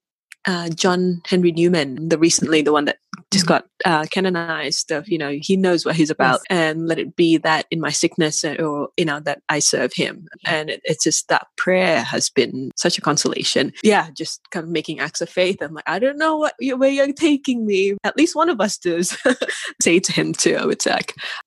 uh, 0.46 0.68
John 0.70 1.22
Henry 1.26 1.52
Newman, 1.52 2.08
the 2.08 2.18
recently 2.18 2.62
the 2.62 2.72
one 2.72 2.84
that 2.87 2.99
just 3.30 3.46
got 3.46 3.66
uh, 3.84 4.06
canonized 4.11 4.90
of 4.90 5.08
you 5.08 5.18
know 5.18 5.38
he 5.40 5.56
knows 5.56 5.84
what 5.84 5.96
he's 5.96 6.11
about 6.11 6.40
yes. 6.49 6.58
and 6.58 6.87
let 6.87 6.99
it 6.99 7.16
be 7.16 7.37
that 7.38 7.66
in 7.70 7.80
my 7.80 7.90
sickness 7.90 8.44
uh, 8.44 8.54
or 8.61 8.88
you 8.96 9.04
know 9.04 9.20
that 9.20 9.42
i 9.49 9.58
serve 9.58 9.92
him. 9.92 10.28
And 10.46 10.70
it, 10.70 10.80
it's 10.84 11.04
just 11.04 11.28
that 11.28 11.46
prayer 11.56 12.02
has 12.02 12.30
been 12.30 12.70
such 12.76 12.99
a 12.99 13.00
consolation. 13.00 13.72
Yeah 13.82 14.08
just 14.14 14.40
kind 14.50 14.64
of 14.64 14.70
making 14.70 15.00
acts 15.00 15.20
of 15.20 15.28
faith. 15.28 15.58
I'm 15.61 15.75
like 15.75 15.88
i 15.88 15.99
don't 15.99 16.18
know 16.18 16.37
what 16.37 16.54
where 16.61 16.90
you're 16.90 17.12
taking 17.12 17.66
me. 17.66 17.96
At 18.04 18.16
least 18.16 18.37
one 18.37 18.49
of 18.49 18.61
us 18.61 18.78
does 18.78 19.16
say 19.82 19.99
to 19.99 20.12
him 20.12 20.32
too 20.32 20.56
i 20.56 20.64
would 20.64 20.82
say. 20.82 20.99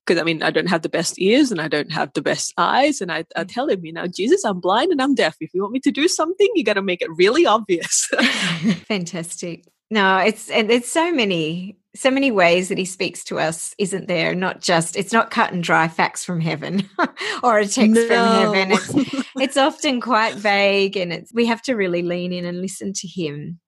Because 0.05 0.19
i 0.19 0.23
mean 0.23 0.43
i 0.43 0.51
don't 0.51 0.69
have 0.69 0.81
the 0.81 0.89
best 0.89 1.19
ears 1.19 1.51
and 1.51 1.61
i 1.61 1.67
don't 1.67 1.91
have 1.91 2.11
the 2.13 2.21
best 2.21 2.53
eyes 2.57 2.99
and 3.01 3.11
i, 3.11 3.23
I 3.35 3.43
mm. 3.43 3.53
tell 3.53 3.69
him 3.69 3.85
you 3.85 3.93
know 3.93 4.07
jesus 4.07 4.43
i'm 4.43 4.59
blind 4.59 4.91
and 4.91 5.01
i'm 5.01 5.15
deaf. 5.15 5.37
If 5.39 5.53
you 5.53 5.61
want 5.61 5.73
me 5.73 5.79
to 5.81 5.91
do 5.91 6.07
something 6.07 6.49
you 6.55 6.63
got 6.63 6.73
to 6.73 6.81
make 6.81 7.01
it 7.01 7.09
really 7.15 7.45
obvious 7.45 8.09
fantastic 8.85 9.65
no, 9.91 10.17
it's 10.17 10.49
and 10.49 10.69
there's 10.69 10.87
so 10.87 11.11
many 11.11 11.77
so 11.95 12.11
many 12.11 12.29
ways 12.31 12.67
that 12.69 12.77
he 12.77 12.85
speaks 12.85 13.23
to 13.25 13.39
us, 13.39 13.73
isn't 13.77 14.07
there? 14.07 14.33
Not 14.33 14.59
just 14.59 14.95
it's 14.95 15.13
not 15.13 15.31
cut 15.31 15.53
and 15.53 15.63
dry 15.63 15.87
facts 15.87 16.25
from 16.25 16.41
heaven 16.41 16.89
or 17.43 17.59
a 17.59 17.67
text 17.67 17.93
no. 17.93 18.07
from 18.07 18.53
heaven. 18.53 18.71
It's 18.71 19.25
it's 19.35 19.57
often 19.57 20.01
quite 20.01 20.35
vague, 20.35 20.97
and 20.97 21.13
it's 21.13 21.33
we 21.33 21.45
have 21.45 21.61
to 21.63 21.75
really 21.75 22.01
lean 22.01 22.33
in 22.33 22.45
and 22.45 22.61
listen 22.61 22.93
to 22.93 23.07
him 23.07 23.59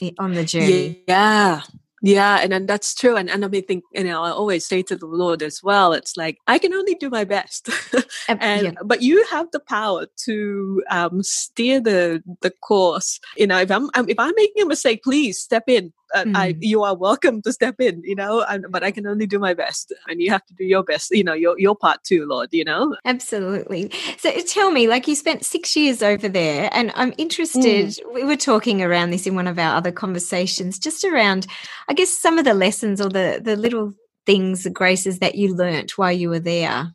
eh, 0.00 0.12
on 0.18 0.34
the 0.34 0.44
journey. 0.44 1.02
Yeah, 1.08 1.62
yeah, 2.04 2.40
and, 2.42 2.52
and 2.52 2.68
that's 2.68 2.94
true. 2.94 3.16
And, 3.16 3.30
and 3.30 3.44
I 3.44 3.48
mean, 3.48 3.64
think, 3.64 3.84
you 3.92 4.04
know, 4.04 4.22
I 4.22 4.30
always 4.30 4.66
say 4.66 4.82
to 4.82 4.94
the 4.94 5.06
Lord 5.06 5.42
as 5.42 5.62
well, 5.62 5.94
it's 5.94 6.18
like, 6.18 6.38
I 6.46 6.58
can 6.58 6.74
only 6.74 6.94
do 6.96 7.08
my 7.08 7.24
best. 7.24 7.70
and, 8.28 8.62
yeah. 8.62 8.72
but 8.84 9.00
you 9.00 9.24
have 9.30 9.50
the 9.52 9.60
power 9.60 10.06
to 10.24 10.82
um, 10.90 11.22
steer 11.22 11.80
the, 11.80 12.22
the 12.42 12.50
course. 12.50 13.20
You 13.38 13.46
know, 13.46 13.58
if 13.58 13.70
I'm, 13.70 13.88
if 14.06 14.18
I'm 14.18 14.34
making 14.36 14.64
a 14.64 14.66
mistake, 14.66 15.02
please 15.02 15.38
step 15.40 15.64
in 15.66 15.94
mm. 16.14 16.36
I, 16.36 16.56
you 16.60 16.82
are 16.82 16.94
welcome 16.96 17.42
to 17.42 17.52
step 17.52 17.76
in, 17.80 18.02
you 18.04 18.14
know, 18.14 18.42
and, 18.48 18.66
but 18.70 18.82
I 18.82 18.90
can 18.90 19.06
only 19.06 19.26
do 19.26 19.38
my 19.38 19.54
best 19.54 19.92
and 20.08 20.20
you 20.20 20.30
have 20.30 20.44
to 20.46 20.54
do 20.54 20.64
your 20.64 20.82
best, 20.82 21.10
you 21.10 21.24
know, 21.24 21.34
your, 21.34 21.58
your 21.58 21.76
part 21.76 22.02
too, 22.04 22.26
Lord, 22.26 22.50
you 22.52 22.64
know? 22.64 22.96
Absolutely. 23.04 23.90
So 24.18 24.30
tell 24.40 24.70
me, 24.70 24.86
like 24.88 25.08
you 25.08 25.14
spent 25.14 25.44
six 25.44 25.76
years 25.76 26.02
over 26.02 26.28
there 26.28 26.68
and 26.72 26.92
I'm 26.94 27.14
interested, 27.18 27.86
mm. 27.86 28.14
we 28.14 28.24
were 28.24 28.36
talking 28.36 28.82
around 28.82 29.10
this 29.10 29.26
in 29.26 29.34
one 29.34 29.46
of 29.46 29.58
our 29.58 29.76
other 29.76 29.92
conversations, 29.92 30.78
just 30.78 31.04
around, 31.04 31.46
I 31.88 31.94
guess, 31.94 32.10
some 32.10 32.38
of 32.38 32.44
the 32.44 32.54
lessons 32.54 33.00
or 33.00 33.08
the, 33.08 33.40
the 33.42 33.56
little 33.56 33.92
things, 34.26 34.64
the 34.64 34.70
graces 34.70 35.18
that 35.18 35.34
you 35.34 35.54
learnt 35.54 35.98
while 35.98 36.12
you 36.12 36.30
were 36.30 36.40
there. 36.40 36.92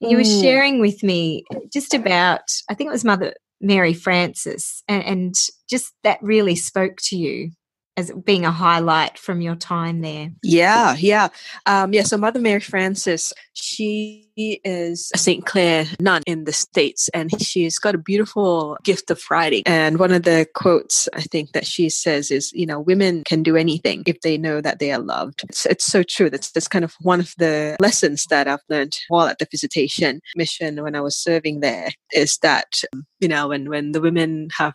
You 0.00 0.16
were 0.16 0.22
mm. 0.22 0.42
sharing 0.42 0.80
with 0.80 1.02
me 1.02 1.44
just 1.72 1.94
about, 1.94 2.42
I 2.68 2.74
think 2.74 2.88
it 2.88 2.92
was 2.92 3.04
Mother 3.04 3.34
Mary 3.60 3.94
Francis, 3.94 4.82
and, 4.88 5.02
and, 5.04 5.34
just 5.68 5.94
that 6.02 6.18
really 6.20 6.54
spoke 6.54 6.98
to 6.98 7.16
you 7.16 7.50
as 7.96 8.10
being 8.24 8.44
a 8.44 8.50
highlight 8.50 9.18
from 9.18 9.40
your 9.40 9.54
time 9.54 10.00
there? 10.00 10.30
Yeah, 10.42 10.96
yeah. 10.98 11.28
Um, 11.66 11.92
yeah, 11.92 12.02
so 12.02 12.16
Mother 12.16 12.40
Mary 12.40 12.60
Francis, 12.60 13.32
she 13.52 14.28
is 14.36 15.10
a 15.14 15.18
St. 15.18 15.46
Clare 15.46 15.86
nun 16.00 16.22
in 16.26 16.44
the 16.44 16.52
States, 16.52 17.08
and 17.14 17.30
she's 17.40 17.78
got 17.78 17.94
a 17.94 17.98
beautiful 17.98 18.76
gift 18.82 19.10
of 19.10 19.22
writing. 19.30 19.62
And 19.66 19.98
one 19.98 20.12
of 20.12 20.24
the 20.24 20.46
quotes 20.54 21.08
I 21.14 21.20
think 21.20 21.52
that 21.52 21.66
she 21.66 21.88
says 21.88 22.30
is, 22.30 22.52
you 22.52 22.66
know, 22.66 22.80
women 22.80 23.22
can 23.24 23.42
do 23.42 23.56
anything 23.56 24.02
if 24.06 24.20
they 24.22 24.36
know 24.36 24.60
that 24.60 24.80
they 24.80 24.92
are 24.92 24.98
loved. 24.98 25.42
It's, 25.48 25.66
it's 25.66 25.84
so 25.84 26.02
true. 26.02 26.30
That's, 26.30 26.50
that's 26.50 26.68
kind 26.68 26.84
of 26.84 26.94
one 27.00 27.20
of 27.20 27.32
the 27.38 27.76
lessons 27.80 28.26
that 28.26 28.48
I've 28.48 28.60
learned 28.68 28.96
while 29.08 29.26
at 29.26 29.38
the 29.38 29.46
visitation 29.50 30.20
mission 30.34 30.82
when 30.82 30.96
I 30.96 31.00
was 31.00 31.16
serving 31.16 31.60
there 31.60 31.90
is 32.12 32.38
that, 32.38 32.82
you 33.20 33.28
know, 33.28 33.48
when, 33.48 33.68
when 33.68 33.92
the 33.92 34.00
women 34.00 34.48
have 34.58 34.74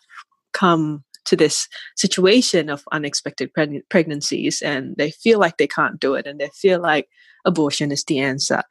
come 0.54 1.04
to 1.30 1.36
this 1.36 1.68
situation 1.96 2.70
of 2.70 2.84
unexpected 2.92 3.54
preg- 3.54 3.82
pregnancies 3.90 4.62
and 4.62 4.96
they 4.98 5.12
feel 5.12 5.40
like 5.40 5.58
they 5.58 5.68
can't 5.68 6.00
do 6.00 6.16
it 6.16 6.28
and 6.28 6.40
they 6.40 6.50
feel 6.54 6.82
like 6.82 7.08
abortion 7.46 7.92
is 7.92 8.04
the 8.04 8.20
answer. 8.20 8.64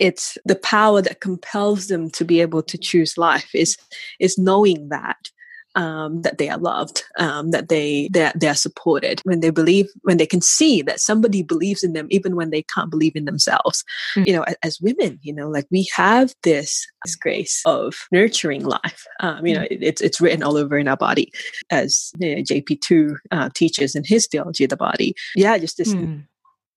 It's 0.00 0.36
the 0.44 0.56
power 0.56 1.00
that 1.00 1.20
compels 1.20 1.86
them 1.86 2.10
to 2.10 2.24
be 2.24 2.40
able 2.40 2.62
to 2.64 2.76
choose 2.76 3.16
life 3.16 3.54
is 3.54 3.76
is 4.18 4.36
knowing 4.36 4.88
that 4.88 5.30
um, 5.76 6.22
that 6.22 6.38
they 6.38 6.48
are 6.48 6.58
loved, 6.58 7.04
um, 7.18 7.50
that 7.50 7.68
they 7.68 8.08
that 8.12 8.38
they 8.40 8.48
are 8.48 8.54
supported. 8.54 9.20
When 9.24 9.40
they 9.40 9.50
believe, 9.50 9.86
when 10.02 10.16
they 10.16 10.26
can 10.26 10.40
see 10.40 10.82
that 10.82 11.00
somebody 11.00 11.42
believes 11.42 11.84
in 11.84 11.92
them, 11.92 12.08
even 12.10 12.34
when 12.34 12.50
they 12.50 12.62
can't 12.62 12.90
believe 12.90 13.14
in 13.14 13.26
themselves. 13.26 13.84
Mm. 14.16 14.26
You 14.26 14.32
know, 14.34 14.42
as, 14.42 14.56
as, 14.62 14.80
women, 14.80 15.18
you 15.22 15.32
know, 15.32 15.48
like 15.48 15.66
we 15.70 15.88
have 15.94 16.34
this, 16.42 16.86
this 17.04 17.14
grace 17.14 17.62
of 17.66 17.94
nurturing 18.10 18.64
life. 18.64 19.06
Um, 19.20 19.46
you 19.46 19.54
know, 19.54 19.60
mm. 19.60 19.70
it, 19.70 19.82
it's 19.82 20.00
it's 20.00 20.20
written 20.20 20.42
all 20.42 20.56
over 20.56 20.78
in 20.78 20.88
our 20.88 20.96
body, 20.96 21.32
as 21.70 22.10
you 22.18 22.34
know, 22.34 22.42
JP 22.42 22.80
two 22.80 23.16
uh, 23.30 23.50
teaches 23.54 23.94
in 23.94 24.02
his 24.04 24.26
theology 24.26 24.64
of 24.64 24.70
the 24.70 24.76
body. 24.76 25.14
Yeah, 25.36 25.58
just 25.58 25.76
this. 25.76 25.94
Mm 25.94 26.24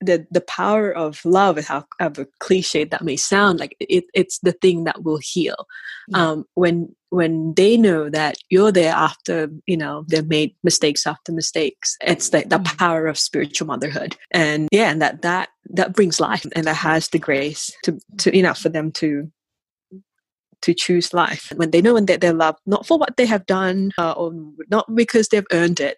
the 0.02 0.26
the 0.32 0.42
power 0.42 0.92
of 0.92 1.24
love 1.26 1.58
is 1.58 1.68
how 1.68 1.86
a 2.00 2.26
cliche 2.40 2.84
that 2.86 3.04
may 3.04 3.16
sound 3.16 3.60
like 3.60 3.76
it, 3.80 4.06
it's 4.14 4.40
the 4.40 4.54
thing 4.54 4.86
that 4.86 5.04
will 5.04 5.20
heal. 5.22 5.68
Um, 6.14 6.46
when 6.56 6.96
when 7.10 7.54
they 7.56 7.78
know 7.78 8.10
that 8.10 8.36
you're 8.50 8.72
there 8.72 8.94
after 8.94 9.50
you 9.66 9.78
know 9.78 10.06
they've 10.08 10.28
made 10.28 10.56
mistakes 10.64 11.06
after 11.06 11.32
mistakes 11.32 11.98
it's 12.02 12.30
the, 12.30 12.40
the 12.48 12.60
mm. 12.60 12.78
power 12.78 13.08
of 13.08 13.18
spiritual 13.18 13.68
motherhood. 13.68 14.16
And 14.32 14.70
yeah 14.72 14.90
and 14.90 15.02
that 15.02 15.22
that 15.22 15.50
that 15.72 15.94
brings 15.94 16.20
life 16.20 16.46
and 16.56 16.66
that 16.66 16.76
has 16.76 17.10
the 17.10 17.20
grace 17.20 17.72
to 17.84 18.00
to 18.20 18.36
you 18.36 18.44
know 18.44 18.54
for 18.54 18.70
them 18.70 18.92
to 18.94 19.32
to 20.62 20.74
choose 20.74 21.14
life. 21.14 21.54
When 21.56 21.72
they 21.72 21.82
know 21.82 21.96
and 21.96 22.08
that 22.08 22.22
they're 22.22 22.34
loved 22.34 22.60
not 22.66 22.88
for 22.88 22.98
what 22.98 23.18
they 23.18 23.26
have 23.26 23.46
done 23.46 23.92
uh, 23.98 24.14
or 24.14 24.34
not 24.70 24.94
because 24.96 25.28
they've 25.28 25.46
earned 25.52 25.80
it 25.80 25.98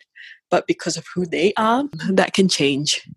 but 0.50 0.68
because 0.68 0.98
of 0.98 1.06
who 1.16 1.26
they 1.26 1.54
are 1.58 1.86
that 2.10 2.34
can 2.34 2.50
change 2.50 3.08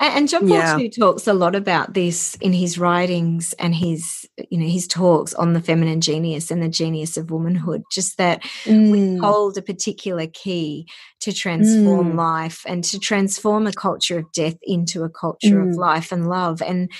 and, 0.00 0.18
and 0.18 0.28
John 0.28 0.48
Paul 0.48 0.80
yeah. 0.80 0.88
talks 0.88 1.26
a 1.26 1.34
lot 1.34 1.54
about 1.54 1.92
this 1.92 2.34
in 2.36 2.52
his 2.52 2.78
writings 2.78 3.52
and 3.58 3.74
his, 3.74 4.26
you 4.50 4.58
know, 4.58 4.66
his 4.66 4.86
talks 4.86 5.34
on 5.34 5.52
the 5.52 5.60
feminine 5.60 6.00
genius 6.00 6.50
and 6.50 6.62
the 6.62 6.68
genius 6.68 7.16
of 7.16 7.30
womanhood. 7.30 7.82
Just 7.92 8.16
that 8.16 8.42
mm. 8.64 8.90
we 8.90 9.16
hold 9.18 9.58
a 9.58 9.62
particular 9.62 10.26
key 10.28 10.86
to 11.20 11.32
transform 11.32 12.12
mm. 12.12 12.16
life 12.16 12.62
and 12.66 12.82
to 12.84 12.98
transform 12.98 13.66
a 13.66 13.72
culture 13.72 14.18
of 14.18 14.32
death 14.32 14.56
into 14.62 15.02
a 15.04 15.10
culture 15.10 15.62
mm. 15.62 15.70
of 15.70 15.76
life 15.76 16.10
and 16.10 16.28
love. 16.28 16.62
And 16.62 16.90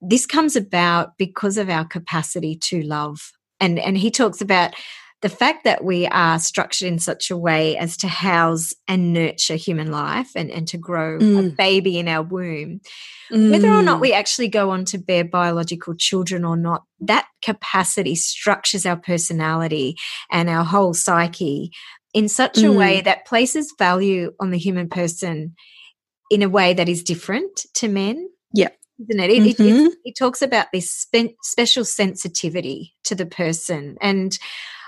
this 0.00 0.24
comes 0.26 0.56
about 0.56 1.16
because 1.18 1.58
of 1.58 1.68
our 1.68 1.84
capacity 1.84 2.56
to 2.56 2.82
love. 2.82 3.32
And 3.60 3.78
and 3.78 3.96
he 3.96 4.10
talks 4.10 4.40
about 4.40 4.74
the 5.22 5.28
fact 5.28 5.62
that 5.64 5.84
we 5.84 6.06
are 6.08 6.38
structured 6.40 6.88
in 6.88 6.98
such 6.98 7.30
a 7.30 7.36
way 7.36 7.76
as 7.76 7.96
to 7.98 8.08
house 8.08 8.74
and 8.88 9.12
nurture 9.12 9.54
human 9.54 9.92
life 9.92 10.32
and, 10.34 10.50
and 10.50 10.66
to 10.68 10.76
grow 10.76 11.18
mm. 11.18 11.46
a 11.46 11.50
baby 11.50 11.96
in 11.96 12.08
our 12.08 12.24
womb, 12.24 12.80
mm. 13.32 13.50
whether 13.52 13.70
or 13.70 13.82
not 13.82 13.98
mm. 13.98 14.00
we 14.02 14.12
actually 14.12 14.48
go 14.48 14.70
on 14.70 14.84
to 14.86 14.98
bear 14.98 15.24
biological 15.24 15.94
children 15.94 16.44
or 16.44 16.56
not, 16.56 16.82
that 17.00 17.28
capacity 17.40 18.16
structures 18.16 18.84
our 18.84 18.96
personality 18.96 19.96
and 20.30 20.50
our 20.50 20.64
whole 20.64 20.92
psyche 20.92 21.70
in 22.12 22.28
such 22.28 22.54
mm. 22.54 22.68
a 22.68 22.72
way 22.72 23.00
mm. 23.00 23.04
that 23.04 23.24
places 23.24 23.72
value 23.78 24.32
on 24.40 24.50
the 24.50 24.58
human 24.58 24.88
person 24.88 25.54
in 26.32 26.42
a 26.42 26.48
way 26.48 26.74
that 26.74 26.88
is 26.88 27.04
different 27.04 27.64
to 27.74 27.88
men. 27.88 28.28
Yeah 28.52 28.70
isn't 29.08 29.20
it? 29.20 29.30
It, 29.30 29.56
mm-hmm. 29.56 29.62
it, 29.62 29.92
it, 29.92 29.98
it, 30.04 30.14
talks 30.16 30.42
about 30.42 30.66
this 30.72 30.88
spe- 30.88 31.34
special 31.42 31.84
sensitivity 31.84 32.94
to 33.04 33.16
the 33.16 33.26
person. 33.26 33.96
And 34.00 34.38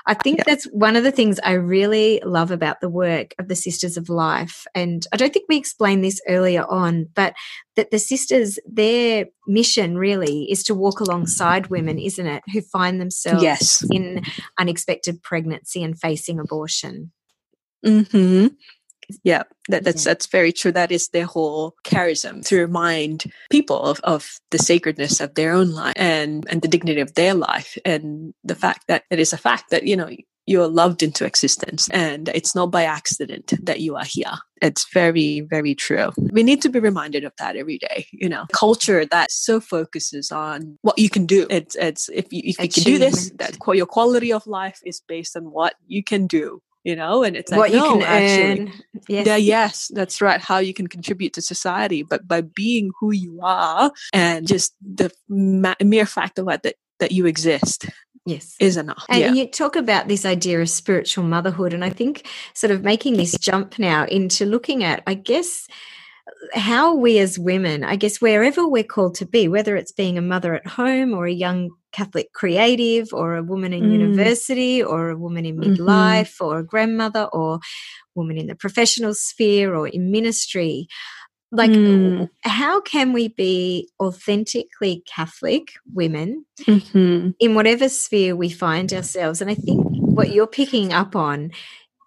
I 0.07 0.15
think 0.15 0.39
yeah. 0.39 0.45
that's 0.47 0.65
one 0.67 0.97
of 0.97 1.05
the 1.05 1.11
things 1.11 1.41
I 1.43 1.53
really 1.53 2.21
love 2.25 2.51
about 2.51 2.81
the 2.81 2.91
work 2.91 3.35
of 3.39 3.49
the 3.49 3.57
Sisters 3.57 3.97
of 3.97 4.11
Life. 4.11 4.67
And 4.75 5.07
I 5.13 5.17
don't 5.17 5.33
think 5.33 5.47
we 5.49 5.57
explained 5.57 6.05
this 6.05 6.21
earlier 6.29 6.65
on, 6.65 7.09
but 7.15 7.35
that 7.77 7.91
the 7.91 7.99
sisters, 7.99 8.59
their 8.67 9.27
mission 9.47 9.97
really 9.97 10.51
is 10.51 10.63
to 10.65 10.75
walk 10.75 11.01
alongside 11.01 11.69
women, 11.69 11.99
isn't 11.99 12.27
it, 12.27 12.43
who 12.53 12.61
find 12.61 13.01
themselves 13.01 13.43
yes. 13.43 13.85
in 13.91 14.23
unexpected 14.59 15.23
pregnancy 15.23 15.83
and 15.83 15.99
facing 15.99 16.39
abortion. 16.39 17.11
Hmm. 17.85 18.47
Yeah, 19.23 19.43
that, 19.69 19.85
that's 19.85 20.05
that's 20.05 20.27
very 20.27 20.53
true. 20.53 20.73
That 20.73 20.93
is 20.93 21.09
their 21.09 21.27
whole 21.27 21.75
charism 21.85 22.47
to 22.47 22.59
remind 22.59 23.25
people 23.51 23.81
of, 23.81 24.01
of 24.01 24.39
the 24.51 24.59
sacredness 24.59 25.21
of 25.21 25.35
their 25.35 25.53
own 25.53 25.71
life 25.71 25.95
and 25.97 26.47
and 26.49 26.63
the 26.63 26.69
dignity 26.69 27.01
of 27.01 27.15
their 27.15 27.35
life 27.35 27.77
and 27.85 28.35
the 28.45 28.55
fact 28.55 28.85
that 28.89 29.05
it 29.11 29.19
is 29.19 29.33
a 29.33 29.39
fact 29.39 29.71
that 29.71 29.85
you 29.85 29.97
know 29.97 30.11
you're 30.47 30.69
loved 30.69 31.03
into 31.03 31.25
existence 31.25 31.89
and 31.89 32.29
it's 32.35 32.55
not 32.55 32.71
by 32.71 32.85
accident 32.85 33.55
that 33.63 33.81
you 33.81 33.97
are 33.97 34.05
here. 34.05 34.35
It's 34.61 34.87
very 34.93 35.41
very 35.41 35.75
true. 35.75 36.11
We 36.19 36.43
need 36.43 36.61
to 36.63 36.69
be 36.69 36.81
reminded 36.81 37.25
of 37.25 37.33
that 37.39 37.57
every 37.57 37.79
day 37.79 38.07
you 38.13 38.29
know. 38.29 38.47
Culture 38.53 39.05
that 39.07 39.31
so 39.31 39.61
focuses 39.61 40.31
on 40.31 40.79
what 40.83 40.99
you 40.99 41.09
can 41.09 41.27
do. 41.27 41.47
It's 41.51 41.75
it's 41.77 42.09
if 42.11 42.33
you 42.33 42.43
if 42.45 42.61
you 42.61 42.69
can 42.69 42.83
do 42.83 42.99
this 42.99 43.31
that 43.37 43.57
your 43.75 43.87
quality 43.87 44.33
of 44.33 44.47
life 44.47 44.81
is 44.85 45.01
based 45.07 45.37
on 45.37 45.51
what 45.51 45.75
you 45.87 46.03
can 46.03 46.27
do 46.27 46.61
you 46.85 46.95
know 46.95 47.23
and 47.23 47.35
it's 47.37 47.51
like, 47.51 47.59
what 47.59 47.71
you 47.71 47.79
no, 47.79 47.93
can 47.95 48.03
actually, 48.03 48.61
earn 48.61 48.73
yes. 49.09 49.27
yeah 49.27 49.37
yes 49.37 49.91
that's 49.95 50.21
right 50.21 50.41
how 50.41 50.59
you 50.59 50.73
can 50.73 50.87
contribute 50.87 51.33
to 51.33 51.43
society 51.43 52.03
but 52.03 52.29
by 52.29 52.41
being 52.41 52.93
who 53.01 53.11
you 53.11 53.41
are 53.43 53.91
and 54.13 54.47
just 54.47 54.75
the 54.81 55.11
ma- 55.29 55.75
mere 55.83 56.07
fact 56.07 56.39
of 56.39 56.47
what 56.47 56.63
that 56.63 56.77
that 57.01 57.11
you 57.11 57.27
exist 57.27 57.87
yes 58.27 58.55
is 58.61 58.77
enough 58.77 59.05
and 59.09 59.21
yeah. 59.21 59.33
you 59.33 59.47
talk 59.47 59.77
about 59.77 60.09
this 60.09 60.25
idea 60.25 60.61
of 60.61 60.71
spiritual 60.71 61.25
motherhood 61.25 61.73
and 61.73 61.85
i 61.85 61.91
think 61.91 62.27
sort 62.53 62.71
of 62.71 62.85
making 62.85 63.17
this 63.17 63.37
jump 63.39 63.79
now 63.79 64.05
into 64.05 64.47
looking 64.47 64.85
at 64.85 65.03
i 65.07 65.15
guess 65.15 65.67
how 66.53 66.95
we 66.95 67.19
as 67.19 67.39
women, 67.39 67.85
I 67.85 67.97
guess, 67.97 68.21
wherever 68.21 68.67
we're 68.67 68.85
called 68.85 69.15
to 69.17 69.27
be, 69.27 69.49
whether 69.49 69.77
it's 69.77 69.93
being 69.93 70.19
a 70.19 70.23
mother 70.23 70.55
at 70.55 70.67
home 70.67 71.15
or 71.15 71.27
a 71.27 71.33
young 71.33 71.71
Catholic 71.93 72.33
creative 72.33 73.09
or 73.13 73.37
a 73.37 73.43
woman 73.43 73.73
in 73.73 73.85
mm. 73.85 73.93
university 73.93 74.83
or 74.83 75.11
a 75.11 75.17
woman 75.17 75.47
in 75.47 75.57
mm-hmm. 75.57 75.73
midlife 75.73 76.37
mm-hmm. 76.37 76.45
or 76.45 76.59
a 76.59 76.67
grandmother 76.67 77.25
or 77.33 77.61
woman 78.15 78.37
in 78.37 78.47
the 78.47 78.55
professional 78.55 79.15
sphere 79.15 79.75
or 79.75 79.89
in 79.89 80.11
ministry, 80.11 80.89
like 81.53 81.71
mm. 81.71 82.29
how 82.43 82.81
can 82.81 83.13
we 83.13 83.29
be 83.29 83.89
authentically 84.01 85.03
Catholic 85.07 85.73
women 85.93 86.45
mm-hmm. 86.63 87.31
in 87.39 87.55
whatever 87.55 87.89
sphere 87.89 88.35
we 88.35 88.51
find 88.51 88.93
ourselves? 88.93 89.41
And 89.41 89.51
I 89.51 89.55
think 89.55 89.85
what 89.89 90.33
you're 90.33 90.47
picking 90.47 90.93
up 90.93 91.15
on 91.15 91.53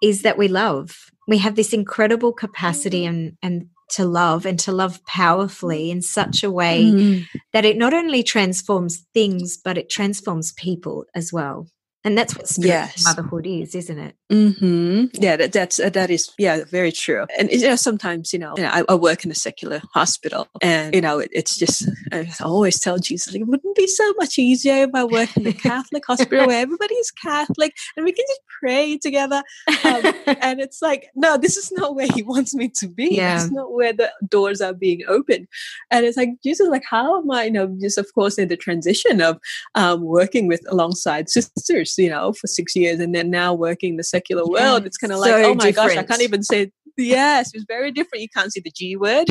is 0.01 0.21
that 0.23 0.37
we 0.37 0.47
love. 0.47 1.11
We 1.27 1.37
have 1.39 1.55
this 1.55 1.73
incredible 1.73 2.33
capacity 2.33 3.05
and, 3.05 3.37
and 3.41 3.69
to 3.89 4.05
love 4.05 4.45
and 4.45 4.59
to 4.59 4.71
love 4.71 5.03
powerfully 5.05 5.91
in 5.91 6.01
such 6.01 6.43
a 6.43 6.51
way 6.51 6.83
mm. 6.83 7.25
that 7.53 7.65
it 7.65 7.77
not 7.77 7.93
only 7.93 8.23
transforms 8.23 9.05
things, 9.13 9.57
but 9.57 9.77
it 9.77 9.89
transforms 9.89 10.51
people 10.53 11.05
as 11.15 11.31
well. 11.31 11.67
And 12.07 12.17
that's 12.17 12.37
what 12.37 12.49
yes. 12.57 13.03
motherhood 13.03 13.45
is, 13.45 13.75
isn't 13.75 13.99
it? 13.99 14.15
Mm-hmm. 14.31 15.21
Yeah, 15.21 15.35
that, 15.35 15.51
that's 15.51 15.77
uh, 15.77 15.89
that 15.89 16.09
is 16.09 16.31
yeah, 16.37 16.63
very 16.63 16.93
true. 16.93 17.25
And 17.37 17.51
you 17.51 17.63
know, 17.63 17.75
sometimes 17.75 18.31
you 18.31 18.39
know, 18.39 18.53
you 18.55 18.63
know 18.63 18.69
I, 18.69 18.85
I, 18.87 18.95
work 18.95 19.25
in 19.25 19.31
a 19.31 19.35
secular 19.35 19.81
hospital, 19.93 20.47
and 20.61 20.95
you 20.95 21.01
know, 21.01 21.19
it, 21.19 21.29
it's 21.33 21.57
just 21.57 21.85
I 22.13 22.25
always 22.41 22.79
tell 22.79 22.97
Jesus, 22.97 23.33
like, 23.33 23.41
it 23.41 23.47
wouldn't 23.47 23.75
be 23.75 23.87
so 23.87 24.13
much 24.13 24.39
easier 24.39 24.83
if 24.83 24.91
I 24.93 25.03
worked 25.03 25.35
in 25.35 25.47
a 25.47 25.51
Catholic 25.51 26.05
hospital 26.05 26.47
where 26.47 26.61
everybody's 26.61 27.11
Catholic 27.11 27.75
and 27.97 28.05
we 28.05 28.13
can 28.13 28.23
just 28.25 28.41
pray 28.61 28.97
together. 28.97 29.43
Um, 29.67 30.13
and 30.41 30.61
it's 30.61 30.81
like, 30.81 31.09
no, 31.13 31.37
this 31.37 31.57
is 31.57 31.73
not 31.73 31.93
where 31.93 32.07
He 32.13 32.23
wants 32.23 32.55
me 32.55 32.69
to 32.79 32.87
be. 32.87 33.15
Yeah. 33.15 33.35
It's 33.35 33.51
not 33.51 33.73
where 33.73 33.91
the 33.91 34.11
doors 34.29 34.61
are 34.61 34.73
being 34.73 35.01
opened. 35.09 35.47
And 35.91 36.05
it's 36.05 36.15
like 36.15 36.29
Jesus, 36.41 36.69
like, 36.69 36.85
how 36.89 37.19
am 37.19 37.29
I? 37.31 37.45
You 37.45 37.51
know, 37.51 37.77
just 37.81 37.97
of 37.97 38.07
course 38.15 38.37
in 38.37 38.47
the 38.47 38.55
transition 38.55 39.19
of 39.19 39.39
um, 39.75 40.03
working 40.03 40.47
with 40.47 40.61
alongside 40.71 41.29
sisters 41.29 41.96
you 41.97 42.09
know, 42.09 42.33
for 42.33 42.47
six 42.47 42.75
years 42.75 42.99
and 42.99 43.13
then 43.13 43.29
now 43.29 43.53
working 43.53 43.97
the 43.97 44.03
secular 44.03 44.43
yeah, 44.45 44.71
world. 44.71 44.85
It's 44.85 44.97
kind 44.97 45.13
of 45.13 45.19
like, 45.19 45.33
oh 45.33 45.53
my 45.55 45.71
different. 45.71 45.75
gosh, 45.75 45.97
I 45.97 46.03
can't 46.03 46.21
even 46.21 46.43
say 46.43 46.71
yes. 46.97 47.51
It's 47.53 47.65
very 47.67 47.91
different. 47.91 48.21
You 48.21 48.29
can't 48.35 48.51
say 48.51 48.61
the 48.63 48.71
G 48.71 48.95
word. 48.95 49.27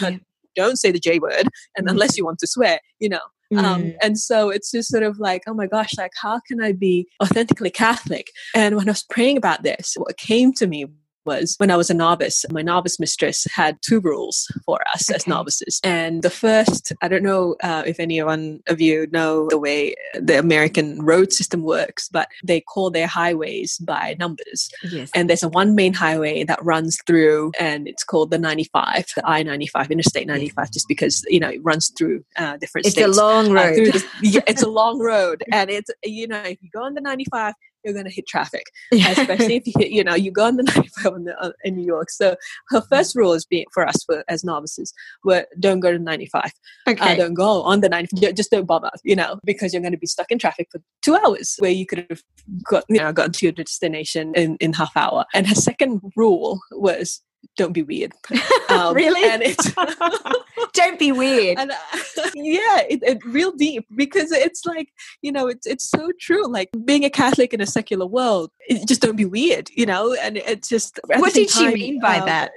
Yeah. 0.00 0.16
Don't 0.56 0.76
say 0.76 0.90
the 0.90 0.98
J 0.98 1.20
word, 1.20 1.48
and 1.76 1.86
mm. 1.86 1.90
unless 1.90 2.18
you 2.18 2.24
want 2.24 2.40
to 2.40 2.46
swear, 2.46 2.80
you 2.98 3.08
know. 3.08 3.20
Um, 3.56 3.58
mm. 3.58 3.64
Um, 3.64 3.94
and 4.02 4.18
so 4.18 4.50
it's 4.50 4.70
just 4.70 4.90
sort 4.90 5.02
of 5.02 5.18
like, 5.18 5.42
oh 5.46 5.54
my 5.54 5.66
gosh, 5.66 5.96
like 5.96 6.12
how 6.20 6.40
can 6.46 6.62
I 6.62 6.72
be 6.72 7.06
authentically 7.22 7.70
Catholic? 7.70 8.30
And 8.54 8.76
when 8.76 8.88
I 8.88 8.92
was 8.92 9.04
praying 9.04 9.36
about 9.36 9.62
this, 9.62 9.94
what 9.96 10.16
came 10.16 10.52
to 10.54 10.66
me 10.66 10.86
was 11.28 11.54
when 11.58 11.70
I 11.70 11.76
was 11.76 11.90
a 11.90 11.94
novice, 12.08 12.38
my 12.50 12.62
novice 12.62 12.98
mistress 12.98 13.46
had 13.60 13.78
two 13.82 14.00
rules 14.00 14.36
for 14.64 14.78
us 14.94 15.08
okay. 15.08 15.16
as 15.16 15.26
novices. 15.26 15.80
And 15.84 16.22
the 16.22 16.30
first, 16.44 16.92
I 17.02 17.08
don't 17.08 17.22
know 17.22 17.56
uh, 17.62 17.82
if 17.86 18.00
anyone 18.00 18.60
of 18.72 18.80
you 18.80 19.06
know 19.12 19.48
the 19.50 19.58
way 19.66 19.94
the 20.14 20.38
American 20.38 20.86
road 21.12 21.32
system 21.32 21.60
works, 21.62 22.08
but 22.08 22.28
they 22.42 22.60
call 22.60 22.90
their 22.90 23.06
highways 23.06 23.78
by 23.78 24.16
numbers. 24.18 24.70
Yes. 24.90 25.10
And 25.14 25.28
there's 25.28 25.42
a 25.42 25.48
one 25.48 25.74
main 25.74 25.94
highway 25.94 26.44
that 26.44 26.64
runs 26.64 26.98
through, 27.06 27.52
and 27.60 27.86
it's 27.86 28.04
called 28.04 28.30
the 28.30 28.38
95, 28.38 29.06
the 29.16 29.28
I 29.28 29.42
95, 29.42 29.90
Interstate 29.90 30.26
95, 30.26 30.70
just 30.72 30.88
because, 30.88 31.24
you 31.28 31.40
know, 31.40 31.50
it 31.50 31.60
runs 31.62 31.92
through 31.96 32.24
uh, 32.36 32.56
different 32.56 32.86
it's 32.86 32.94
states. 32.94 33.08
It's 33.08 33.18
a 33.18 33.22
long 33.22 33.50
uh, 33.50 33.60
road. 33.60 33.88
Uh, 33.88 33.92
the, 33.92 34.04
yeah, 34.22 34.40
it's 34.46 34.62
a 34.62 34.68
long 34.80 34.98
road. 34.98 35.44
And 35.52 35.70
it's, 35.70 35.90
you 36.04 36.26
know, 36.26 36.42
if 36.42 36.58
you 36.62 36.70
go 36.72 36.82
on 36.82 36.94
the 36.94 37.00
95, 37.00 37.54
you're 37.84 37.94
going 37.94 38.06
to 38.06 38.12
hit 38.12 38.26
traffic, 38.26 38.64
especially 38.92 39.56
if 39.56 39.66
you 39.66 39.72
you 39.98 40.04
know, 40.04 40.14
you 40.14 40.30
go 40.30 40.44
on 40.44 40.56
the 40.56 40.62
95 40.74 41.14
in, 41.14 41.24
the, 41.24 41.38
uh, 41.40 41.52
in 41.64 41.76
New 41.76 41.86
York. 41.86 42.10
So 42.10 42.36
her 42.68 42.80
first 42.82 43.14
rule 43.16 43.32
is 43.32 43.44
being 43.44 43.66
for 43.72 43.86
us 43.86 44.02
for, 44.04 44.24
as 44.28 44.44
novices, 44.44 44.92
were 45.24 45.46
don't 45.58 45.80
go 45.80 45.92
to 45.92 45.98
95. 45.98 46.42
Uh, 46.44 46.90
okay. 46.90 47.12
Uh, 47.12 47.16
don't 47.16 47.34
go 47.34 47.62
on 47.62 47.80
the 47.80 47.88
95. 47.88 48.34
Just 48.34 48.50
don't 48.50 48.66
bother, 48.66 48.90
you 49.04 49.16
know, 49.16 49.38
because 49.44 49.72
you're 49.72 49.82
going 49.82 49.92
to 49.92 49.98
be 49.98 50.06
stuck 50.06 50.30
in 50.30 50.38
traffic 50.38 50.68
for 50.70 50.80
two 51.02 51.16
hours 51.16 51.56
where 51.58 51.70
you 51.70 51.86
could 51.86 52.06
have 52.10 52.22
got, 52.68 52.84
you 52.88 52.98
know, 52.98 53.12
gotten 53.12 53.32
to 53.32 53.46
your 53.46 53.52
destination 53.52 54.32
in, 54.34 54.56
in 54.56 54.72
half 54.72 54.96
hour. 54.96 55.24
And 55.34 55.46
her 55.46 55.54
second 55.54 56.00
rule 56.16 56.60
was 56.72 57.22
don't 57.56 57.72
be 57.72 57.82
weird. 57.82 58.12
Um, 58.70 58.94
really? 58.94 59.26
And 59.26 59.42
it's 59.42 59.72
don't 60.74 60.98
be 60.98 61.10
weird. 61.10 61.58
And, 61.58 61.70
uh, 61.70 62.30
yeah, 62.34 62.82
it, 62.86 63.02
it, 63.02 63.24
real 63.24 63.50
deep 63.50 63.86
because 63.96 64.30
it's 64.30 64.66
like 64.66 64.92
you 65.22 65.32
know 65.32 65.46
it's 65.46 65.66
it's 65.66 65.88
so 65.88 66.12
true. 66.20 66.46
Like 66.46 66.68
being 66.84 67.02
a 67.02 67.08
Catholic 67.08 67.54
in 67.54 67.62
a 67.62 67.66
secular 67.66 68.04
world, 68.04 68.50
it, 68.68 68.86
just 68.86 69.00
don't 69.00 69.16
be 69.16 69.24
weird, 69.24 69.70
you 69.74 69.86
know. 69.86 70.12
And 70.12 70.36
it's 70.36 70.68
just 70.68 71.00
what 71.02 71.32
did 71.32 71.48
time, 71.48 71.70
she 71.70 71.74
mean 71.74 71.98
by 71.98 72.18
um, 72.18 72.26
that? 72.26 72.50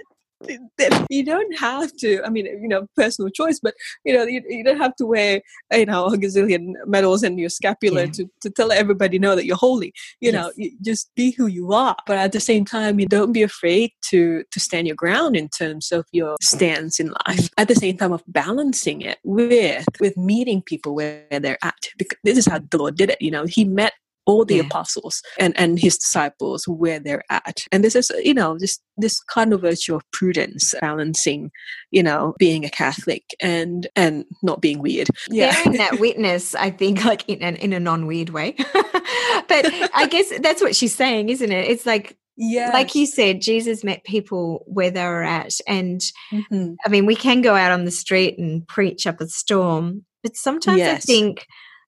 You 1.09 1.23
don't 1.23 1.57
have 1.57 1.91
to 1.97 2.21
i 2.23 2.29
mean 2.29 2.45
you 2.45 2.67
know 2.67 2.87
personal 2.95 3.29
choice 3.29 3.59
but 3.61 3.73
you 4.03 4.13
know 4.13 4.23
you, 4.23 4.41
you 4.47 4.63
don't 4.63 4.77
have 4.77 4.95
to 4.95 5.05
wear 5.05 5.41
you 5.73 5.85
know 5.85 6.05
a 6.05 6.17
gazillion 6.17 6.73
medals 6.85 7.23
and 7.23 7.39
your 7.39 7.49
scapular 7.49 8.03
yeah. 8.03 8.11
to, 8.11 8.29
to 8.41 8.49
tell 8.49 8.71
everybody 8.71 9.19
know 9.19 9.35
that 9.35 9.45
you're 9.45 9.55
holy 9.55 9.93
you 10.19 10.31
yes. 10.31 10.33
know 10.33 10.51
you 10.55 10.71
just 10.81 11.11
be 11.15 11.31
who 11.31 11.47
you 11.47 11.73
are 11.73 11.95
but 12.07 12.17
at 12.17 12.31
the 12.31 12.39
same 12.39 12.65
time 12.65 12.99
you 12.99 13.07
don't 13.07 13.33
be 13.33 13.43
afraid 13.43 13.91
to 14.01 14.43
to 14.51 14.59
stand 14.59 14.87
your 14.87 14.95
ground 14.95 15.35
in 15.35 15.49
terms 15.49 15.91
of 15.91 16.05
your 16.11 16.35
stance 16.41 16.99
in 16.99 17.13
life 17.27 17.49
at 17.57 17.67
the 17.67 17.75
same 17.75 17.97
time 17.97 18.11
of 18.11 18.23
balancing 18.27 19.01
it 19.01 19.19
with 19.23 19.85
with 19.99 20.15
meeting 20.17 20.61
people 20.61 20.95
where 20.95 21.25
they're 21.39 21.63
at 21.63 21.75
because 21.97 22.17
this 22.23 22.37
is 22.37 22.45
how 22.45 22.59
the 22.59 22.77
lord 22.77 22.95
did 22.95 23.09
it 23.09 23.21
you 23.21 23.31
know 23.31 23.45
he 23.45 23.63
met 23.63 23.93
all 24.31 24.45
the 24.45 24.55
yeah. 24.55 24.63
apostles 24.63 25.21
and, 25.37 25.53
and 25.59 25.77
his 25.77 25.97
disciples 25.97 26.65
where 26.65 26.99
they're 26.99 27.23
at. 27.29 27.65
And 27.71 27.83
this 27.83 27.95
is, 27.95 28.09
you 28.23 28.33
know, 28.33 28.57
this 28.57 28.79
this 28.95 29.19
kind 29.23 29.51
of 29.51 29.61
virtue 29.61 29.93
of 29.93 30.09
prudence, 30.11 30.73
balancing, 30.79 31.51
you 31.91 32.01
know, 32.01 32.33
being 32.39 32.63
a 32.63 32.69
Catholic 32.69 33.23
and 33.41 33.87
and 33.97 34.25
not 34.41 34.61
being 34.61 34.79
weird. 34.79 35.09
Yeah. 35.29 35.51
Bearing 35.51 35.77
that 35.79 35.99
witness, 36.05 36.55
I 36.55 36.69
think, 36.69 37.03
like 37.03 37.27
in 37.27 37.41
an, 37.41 37.57
in 37.57 37.73
a 37.73 37.79
non-weird 37.79 38.29
way. 38.29 38.55
but 38.73 39.65
I 39.93 40.07
guess 40.09 40.31
that's 40.39 40.61
what 40.61 40.75
she's 40.75 40.95
saying, 40.95 41.27
isn't 41.27 41.51
it? 41.51 41.69
It's 41.69 41.85
like 41.85 42.17
yeah 42.37 42.71
like 42.71 42.95
you 42.95 43.05
said 43.05 43.41
jesus 43.41 43.83
met 43.83 44.05
people 44.05 44.63
where 44.65 44.89
they 44.89 45.03
were 45.03 45.21
at 45.21 45.53
and 45.67 45.99
mm-hmm. 46.31 46.73
i 46.85 46.89
mean 46.89 47.05
we 47.05 47.13
can 47.13 47.41
go 47.41 47.55
out 47.55 47.73
on 47.73 47.83
the 47.83 47.91
street 47.91 48.39
and 48.39 48.65
preach 48.69 49.05
up 49.05 49.19
a 49.19 49.27
storm 49.27 50.05
but 50.23 50.37
sometimes 50.37 50.77
yes. 50.77 50.95
i 50.95 50.99
think 50.99 51.45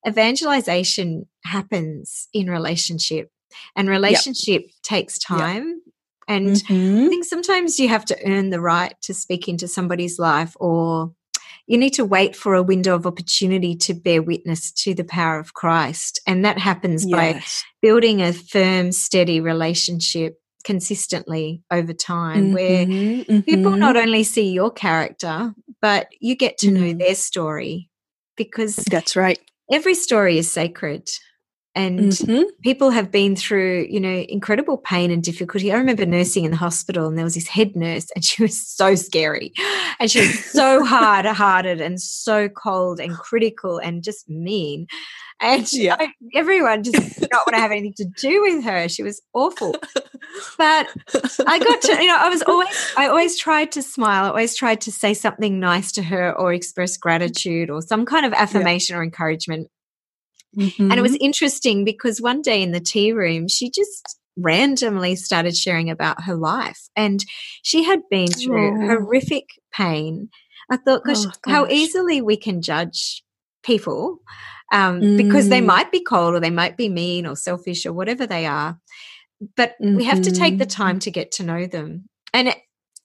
evangelization 0.07 1.27
happens 1.45 2.27
in 2.33 2.49
relationship 2.49 3.29
and 3.75 3.89
relationship 3.89 4.63
yep. 4.63 4.71
takes 4.83 5.17
time 5.17 5.67
yep. 5.67 5.77
and 6.27 6.47
mm-hmm. 6.47 7.05
i 7.05 7.09
think 7.09 7.25
sometimes 7.25 7.79
you 7.79 7.87
have 7.87 8.05
to 8.05 8.17
earn 8.25 8.49
the 8.49 8.61
right 8.61 8.95
to 9.01 9.13
speak 9.13 9.47
into 9.47 9.67
somebody's 9.67 10.19
life 10.19 10.55
or 10.59 11.13
you 11.65 11.77
need 11.77 11.91
to 11.91 12.03
wait 12.03 12.35
for 12.35 12.55
a 12.55 12.63
window 12.63 12.93
of 12.93 13.07
opportunity 13.07 13.73
to 13.73 13.93
bear 13.93 14.21
witness 14.21 14.71
to 14.71 14.93
the 14.93 15.03
power 15.03 15.39
of 15.39 15.53
christ 15.53 16.19
and 16.27 16.43
that 16.43 16.57
happens 16.57 17.05
yes. 17.05 17.15
by 17.15 17.43
building 17.81 18.21
a 18.21 18.33
firm 18.33 18.91
steady 18.91 19.39
relationship 19.39 20.39
consistently 20.63 21.61
over 21.71 21.93
time 21.93 22.45
mm-hmm, 22.45 22.53
where 22.53 22.85
mm-hmm. 22.85 23.39
people 23.41 23.71
not 23.71 23.97
only 23.97 24.23
see 24.23 24.51
your 24.51 24.71
character 24.71 25.53
but 25.81 26.07
you 26.19 26.35
get 26.35 26.57
to 26.57 26.71
know 26.71 26.93
mm. 26.93 26.99
their 26.99 27.15
story 27.15 27.89
because 28.37 28.77
that's 28.89 29.15
right 29.15 29.39
every 29.71 29.95
story 29.95 30.37
is 30.37 30.51
sacred 30.51 31.09
and 31.75 31.99
mm-hmm. 31.99 32.43
people 32.61 32.91
have 32.91 33.11
been 33.11 33.35
through 33.35 33.87
you 33.89 33.99
know 33.99 34.25
incredible 34.29 34.77
pain 34.77 35.11
and 35.11 35.23
difficulty 35.23 35.71
i 35.71 35.75
remember 35.75 36.05
nursing 36.05 36.45
in 36.45 36.51
the 36.51 36.57
hospital 36.57 37.07
and 37.07 37.17
there 37.17 37.25
was 37.25 37.35
this 37.35 37.47
head 37.47 37.75
nurse 37.75 38.07
and 38.15 38.23
she 38.23 38.41
was 38.43 38.65
so 38.65 38.95
scary 38.95 39.51
and 39.99 40.09
she 40.11 40.19
was 40.19 40.45
so 40.45 40.83
hard 40.85 41.25
hearted 41.25 41.81
and 41.81 41.99
so 41.99 42.49
cold 42.49 42.99
and 42.99 43.17
critical 43.17 43.77
and 43.77 44.03
just 44.03 44.29
mean 44.29 44.87
and 45.41 45.73
yeah. 45.73 45.97
I, 45.99 46.13
everyone 46.35 46.83
just 46.83 47.19
did 47.19 47.29
not 47.31 47.45
want 47.45 47.55
to 47.55 47.59
have 47.59 47.71
anything 47.71 47.93
to 47.97 48.05
do 48.05 48.41
with 48.41 48.63
her 48.63 48.87
she 48.87 49.03
was 49.03 49.21
awful 49.33 49.75
but 50.57 50.87
i 51.47 51.59
got 51.59 51.81
to 51.81 52.01
you 52.01 52.07
know 52.07 52.17
i 52.17 52.29
was 52.29 52.43
always 52.43 52.93
i 52.97 53.07
always 53.07 53.37
tried 53.37 53.71
to 53.71 53.81
smile 53.81 54.25
i 54.25 54.29
always 54.29 54.55
tried 54.55 54.81
to 54.81 54.91
say 54.91 55.13
something 55.13 55.59
nice 55.59 55.91
to 55.91 56.03
her 56.03 56.31
or 56.37 56.53
express 56.53 56.97
gratitude 56.97 57.69
or 57.69 57.81
some 57.81 58.05
kind 58.05 58.25
of 58.25 58.33
affirmation 58.33 58.93
yeah. 58.93 58.99
or 58.99 59.03
encouragement 59.03 59.69
Mm-hmm. 60.57 60.91
And 60.91 60.99
it 60.99 61.01
was 61.01 61.15
interesting 61.15 61.85
because 61.85 62.21
one 62.21 62.41
day 62.41 62.61
in 62.61 62.71
the 62.71 62.79
tea 62.79 63.11
room, 63.11 63.47
she 63.47 63.69
just 63.69 64.19
randomly 64.37 65.15
started 65.15 65.55
sharing 65.55 65.89
about 65.89 66.23
her 66.23 66.35
life. 66.35 66.79
And 66.95 67.23
she 67.61 67.83
had 67.83 68.01
been 68.09 68.27
through 68.27 68.83
oh. 68.83 68.87
horrific 68.87 69.45
pain. 69.71 70.29
I 70.71 70.77
thought, 70.77 71.03
gosh, 71.05 71.17
oh, 71.19 71.31
gosh, 71.43 71.53
how 71.53 71.67
easily 71.67 72.21
we 72.21 72.37
can 72.37 72.61
judge 72.61 73.23
people 73.63 74.19
um, 74.71 75.01
mm. 75.01 75.17
because 75.17 75.49
they 75.49 75.61
mm. 75.61 75.67
might 75.67 75.91
be 75.91 76.01
cold 76.01 76.35
or 76.35 76.39
they 76.39 76.49
might 76.49 76.77
be 76.77 76.89
mean 76.89 77.25
or 77.25 77.35
selfish 77.35 77.85
or 77.85 77.93
whatever 77.93 78.25
they 78.25 78.45
are. 78.45 78.79
But 79.55 79.73
mm-hmm. 79.81 79.97
we 79.97 80.05
have 80.05 80.21
to 80.21 80.31
take 80.31 80.57
the 80.57 80.65
time 80.65 80.95
mm-hmm. 80.95 80.99
to 80.99 81.11
get 81.11 81.31
to 81.33 81.43
know 81.43 81.67
them. 81.67 82.05
And 82.33 82.55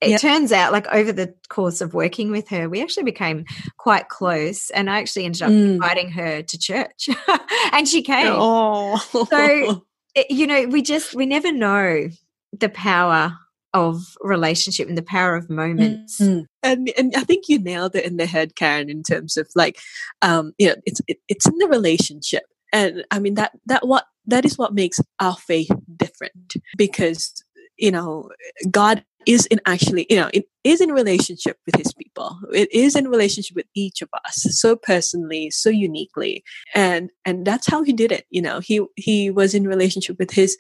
it, 0.00 0.10
yep. 0.10 0.20
turns 0.20 0.52
out 0.52 0.72
like 0.72 0.86
over 0.88 1.12
the 1.12 1.34
course 1.48 1.80
of 1.80 1.94
working 1.94 2.30
with 2.30 2.48
her 2.48 2.68
we 2.68 2.80
actually 2.80 3.02
became 3.02 3.44
quite 3.78 4.08
close 4.08 4.70
and 4.70 4.88
i 4.88 4.98
actually 4.98 5.24
ended 5.24 5.42
up 5.42 5.50
mm. 5.50 5.72
inviting 5.72 6.10
her 6.10 6.42
to 6.42 6.58
church 6.58 7.08
and 7.72 7.88
she 7.88 8.02
came 8.02 8.28
oh. 8.28 8.96
so 9.28 9.84
it, 10.14 10.30
you 10.30 10.46
know 10.46 10.66
we 10.66 10.82
just 10.82 11.14
we 11.14 11.26
never 11.26 11.52
know 11.52 12.08
the 12.52 12.68
power 12.68 13.36
of 13.74 14.16
relationship 14.20 14.88
and 14.88 14.96
the 14.96 15.02
power 15.02 15.36
of 15.36 15.50
moments 15.50 16.20
mm-hmm. 16.20 16.42
and 16.62 16.90
and 16.96 17.12
i 17.16 17.22
think 17.24 17.48
you 17.48 17.58
nailed 17.58 17.94
it 17.94 18.04
in 18.04 18.16
the 18.16 18.26
head 18.26 18.54
karen 18.56 18.88
in 18.88 19.02
terms 19.02 19.36
of 19.36 19.48
like 19.54 19.78
um 20.22 20.52
you 20.58 20.68
know 20.68 20.74
it's 20.86 21.00
it, 21.06 21.18
it's 21.28 21.46
in 21.46 21.56
the 21.58 21.68
relationship 21.68 22.44
and 22.72 23.04
i 23.10 23.18
mean 23.18 23.34
that 23.34 23.52
that 23.66 23.86
what 23.86 24.06
that 24.26 24.44
is 24.44 24.56
what 24.56 24.74
makes 24.74 25.00
our 25.20 25.36
faith 25.36 25.70
different 25.96 26.54
because 26.76 27.44
you 27.76 27.90
know 27.90 28.30
god 28.70 29.04
is 29.28 29.46
in 29.46 29.60
actually 29.66 30.06
you 30.08 30.16
know 30.16 30.30
it 30.32 30.46
is 30.64 30.80
in 30.80 30.90
relationship 30.90 31.58
with 31.66 31.76
his 31.76 31.92
people. 31.92 32.38
It 32.52 32.72
is 32.72 32.96
in 32.96 33.08
relationship 33.08 33.54
with 33.54 33.66
each 33.74 34.02
of 34.02 34.08
us 34.24 34.46
so 34.58 34.74
personally 34.74 35.50
so 35.50 35.70
uniquely. 35.70 36.42
And 36.74 37.10
and 37.24 37.46
that's 37.46 37.66
how 37.66 37.82
he 37.82 37.92
did 37.92 38.10
it 38.10 38.24
you 38.30 38.42
know. 38.42 38.60
He 38.60 38.84
he 38.96 39.30
was 39.30 39.54
in 39.54 39.68
relationship 39.68 40.18
with 40.18 40.30
his 40.30 40.56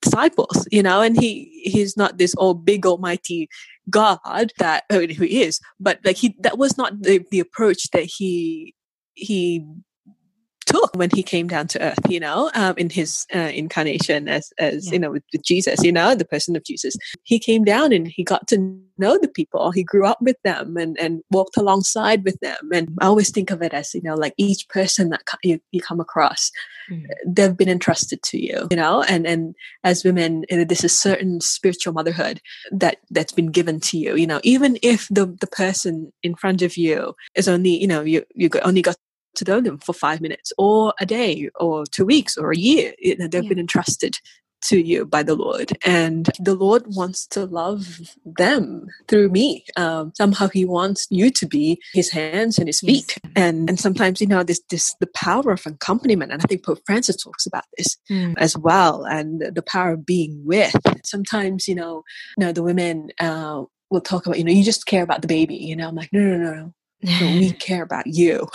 disciples 0.00 0.66
you 0.72 0.82
know 0.82 1.00
and 1.00 1.20
he 1.20 1.62
he's 1.62 1.96
not 1.96 2.18
this 2.18 2.34
all 2.34 2.54
big 2.54 2.84
almighty 2.84 3.48
god 3.88 4.52
that 4.58 4.84
oh, 4.90 5.00
he 5.00 5.42
is. 5.42 5.60
But 5.80 6.00
like 6.04 6.16
he 6.16 6.36
that 6.40 6.58
was 6.58 6.78
not 6.78 7.02
the, 7.02 7.24
the 7.30 7.40
approach 7.40 7.90
that 7.90 8.04
he 8.04 8.74
he 9.14 9.66
took 10.72 10.96
when 10.96 11.10
he 11.10 11.22
came 11.22 11.48
down 11.48 11.68
to 11.68 11.82
earth, 11.82 11.98
you 12.08 12.18
know, 12.18 12.50
um, 12.54 12.74
in 12.78 12.88
his 12.88 13.26
uh, 13.34 13.38
incarnation 13.38 14.28
as, 14.28 14.52
as 14.58 14.86
yeah. 14.86 14.92
you 14.94 14.98
know, 14.98 15.10
with, 15.10 15.22
with, 15.32 15.44
Jesus, 15.44 15.82
you 15.82 15.92
know, 15.92 16.14
the 16.14 16.24
person 16.24 16.56
of 16.56 16.64
Jesus. 16.64 16.96
He 17.24 17.38
came 17.38 17.64
down 17.64 17.92
and 17.92 18.06
he 18.06 18.24
got 18.24 18.48
to 18.48 18.80
know 18.96 19.18
the 19.18 19.28
people. 19.28 19.70
He 19.70 19.82
grew 19.82 20.06
up 20.06 20.20
with 20.22 20.36
them 20.44 20.76
and, 20.76 20.98
and 20.98 21.22
walked 21.30 21.56
alongside 21.56 22.24
with 22.24 22.38
them. 22.40 22.70
And 22.72 22.88
I 23.00 23.06
always 23.06 23.30
think 23.30 23.50
of 23.50 23.60
it 23.60 23.74
as, 23.74 23.94
you 23.94 24.02
know, 24.02 24.14
like 24.14 24.34
each 24.36 24.68
person 24.68 25.10
that 25.10 25.22
you, 25.42 25.60
you 25.72 25.80
come 25.80 26.00
across, 26.00 26.50
mm. 26.90 27.04
they've 27.26 27.56
been 27.56 27.68
entrusted 27.68 28.22
to 28.24 28.38
you, 28.38 28.68
you 28.70 28.76
know, 28.76 29.02
and, 29.02 29.26
and 29.26 29.54
as 29.84 30.04
women, 30.04 30.44
this 30.48 30.84
is 30.84 30.98
certain 30.98 31.40
spiritual 31.40 31.92
motherhood 31.92 32.40
that, 32.70 32.98
that's 33.10 33.32
been 33.32 33.50
given 33.50 33.80
to 33.80 33.98
you, 33.98 34.16
you 34.16 34.26
know, 34.26 34.40
even 34.42 34.78
if 34.82 35.08
the, 35.10 35.26
the 35.26 35.46
person 35.46 36.12
in 36.22 36.34
front 36.34 36.62
of 36.62 36.76
you 36.76 37.14
is 37.34 37.48
only, 37.48 37.78
you 37.78 37.86
know, 37.86 38.02
you, 38.02 38.24
you 38.34 38.48
only 38.64 38.82
got 38.82 38.96
to 39.44 39.50
know 39.50 39.60
them 39.60 39.78
for 39.78 39.92
five 39.92 40.20
minutes 40.20 40.52
or 40.58 40.94
a 41.00 41.06
day 41.06 41.50
or 41.56 41.84
two 41.86 42.04
weeks 42.04 42.36
or 42.36 42.52
a 42.52 42.56
year. 42.56 42.94
You 42.98 43.16
know, 43.16 43.28
they've 43.28 43.42
yeah. 43.42 43.48
been 43.48 43.58
entrusted 43.58 44.16
to 44.62 44.80
you 44.80 45.04
by 45.04 45.22
the 45.22 45.34
Lord. 45.34 45.72
And 45.84 46.28
the 46.38 46.54
Lord 46.54 46.84
wants 46.86 47.26
to 47.28 47.44
love 47.44 48.00
them 48.24 48.86
through 49.08 49.28
me. 49.30 49.64
Um, 49.76 50.12
somehow 50.16 50.48
He 50.48 50.64
wants 50.64 51.06
you 51.10 51.30
to 51.30 51.46
be 51.46 51.80
His 51.92 52.10
hands 52.10 52.58
and 52.58 52.68
His 52.68 52.80
feet. 52.80 53.18
Yes. 53.24 53.32
And 53.36 53.68
and 53.68 53.78
sometimes 53.78 54.20
you 54.20 54.26
know 54.26 54.42
this 54.42 54.62
this 54.70 54.94
the 55.00 55.08
power 55.14 55.50
of 55.50 55.66
accompaniment. 55.66 56.32
And 56.32 56.40
I 56.40 56.44
think 56.44 56.64
Pope 56.64 56.80
Francis 56.86 57.16
talks 57.16 57.46
about 57.46 57.64
this 57.76 57.96
mm. 58.10 58.34
as 58.38 58.56
well. 58.56 59.04
And 59.04 59.42
the 59.54 59.62
power 59.62 59.92
of 59.92 60.06
being 60.06 60.40
with. 60.44 60.76
Sometimes 61.04 61.68
you 61.68 61.74
know, 61.74 62.02
you 62.38 62.46
know 62.46 62.52
the 62.52 62.62
women. 62.62 63.10
Uh, 63.18 63.64
will 63.90 64.00
talk 64.00 64.24
about 64.24 64.38
you 64.38 64.44
know 64.44 64.50
you 64.50 64.64
just 64.64 64.86
care 64.86 65.02
about 65.02 65.20
the 65.20 65.28
baby 65.28 65.54
you 65.54 65.76
know 65.76 65.86
i'm 65.86 65.94
like 65.94 66.08
no 66.12 66.20
no 66.20 66.38
no 66.38 66.54
no 66.54 66.74
we 67.02 67.52
care 67.58 67.82
about 67.82 68.06
you. 68.06 68.48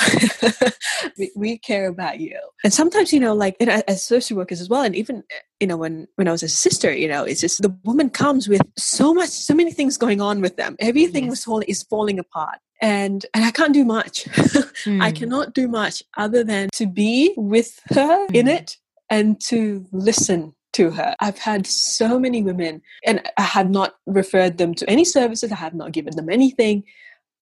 we, 1.18 1.32
we, 1.36 1.58
care 1.58 1.88
about 1.88 2.20
you. 2.20 2.40
And 2.64 2.74
sometimes, 2.74 3.12
you 3.12 3.20
know, 3.20 3.34
like 3.34 3.56
as 3.62 4.06
social 4.06 4.38
workers 4.38 4.62
as 4.62 4.70
well, 4.70 4.84
and 4.84 4.96
even 4.96 5.24
you 5.60 5.68
know, 5.68 5.78
when 5.78 6.08
when 6.16 6.28
I 6.28 6.32
was 6.32 6.44
a 6.44 6.50
sister, 6.50 6.94
you 6.94 7.08
know, 7.08 7.24
it's 7.24 7.42
just 7.42 7.62
the 7.62 7.76
woman 7.84 8.10
comes 8.10 8.48
with 8.48 8.62
so 8.78 9.14
much, 9.14 9.30
so 9.30 9.54
many 9.54 9.72
things 9.72 9.98
going 9.98 10.22
on 10.22 10.42
with 10.42 10.58
them. 10.58 10.76
Everything 10.80 11.28
yes. 11.28 11.44
falling, 11.44 11.68
is 11.68 11.84
falling 11.84 12.20
apart, 12.20 12.60
and 12.82 13.26
and 13.34 13.44
I 13.44 13.52
can't 13.52 13.74
do 13.74 13.84
much. 13.84 14.26
mm. 14.26 15.02
I 15.02 15.12
cannot 15.12 15.54
do 15.54 15.68
much 15.68 16.04
other 16.16 16.44
than 16.44 16.70
to 16.74 16.86
be 16.86 17.34
with 17.38 17.80
her 17.90 18.28
mm. 18.28 18.36
in 18.36 18.48
it 18.48 18.78
and 19.10 19.40
to 19.42 19.86
listen 19.92 20.54
to 20.74 20.92
her. 20.92 21.16
I've 21.20 21.40
had 21.40 21.66
so 21.66 22.20
many 22.20 22.44
women, 22.44 22.82
and 23.06 23.22
I 23.38 23.42
have 23.42 23.70
not 23.70 23.96
referred 24.06 24.58
them 24.58 24.76
to 24.76 24.90
any 24.90 25.06
services. 25.06 25.52
I 25.52 25.56
have 25.56 25.74
not 25.74 25.92
given 25.92 26.16
them 26.16 26.30
anything 26.30 26.84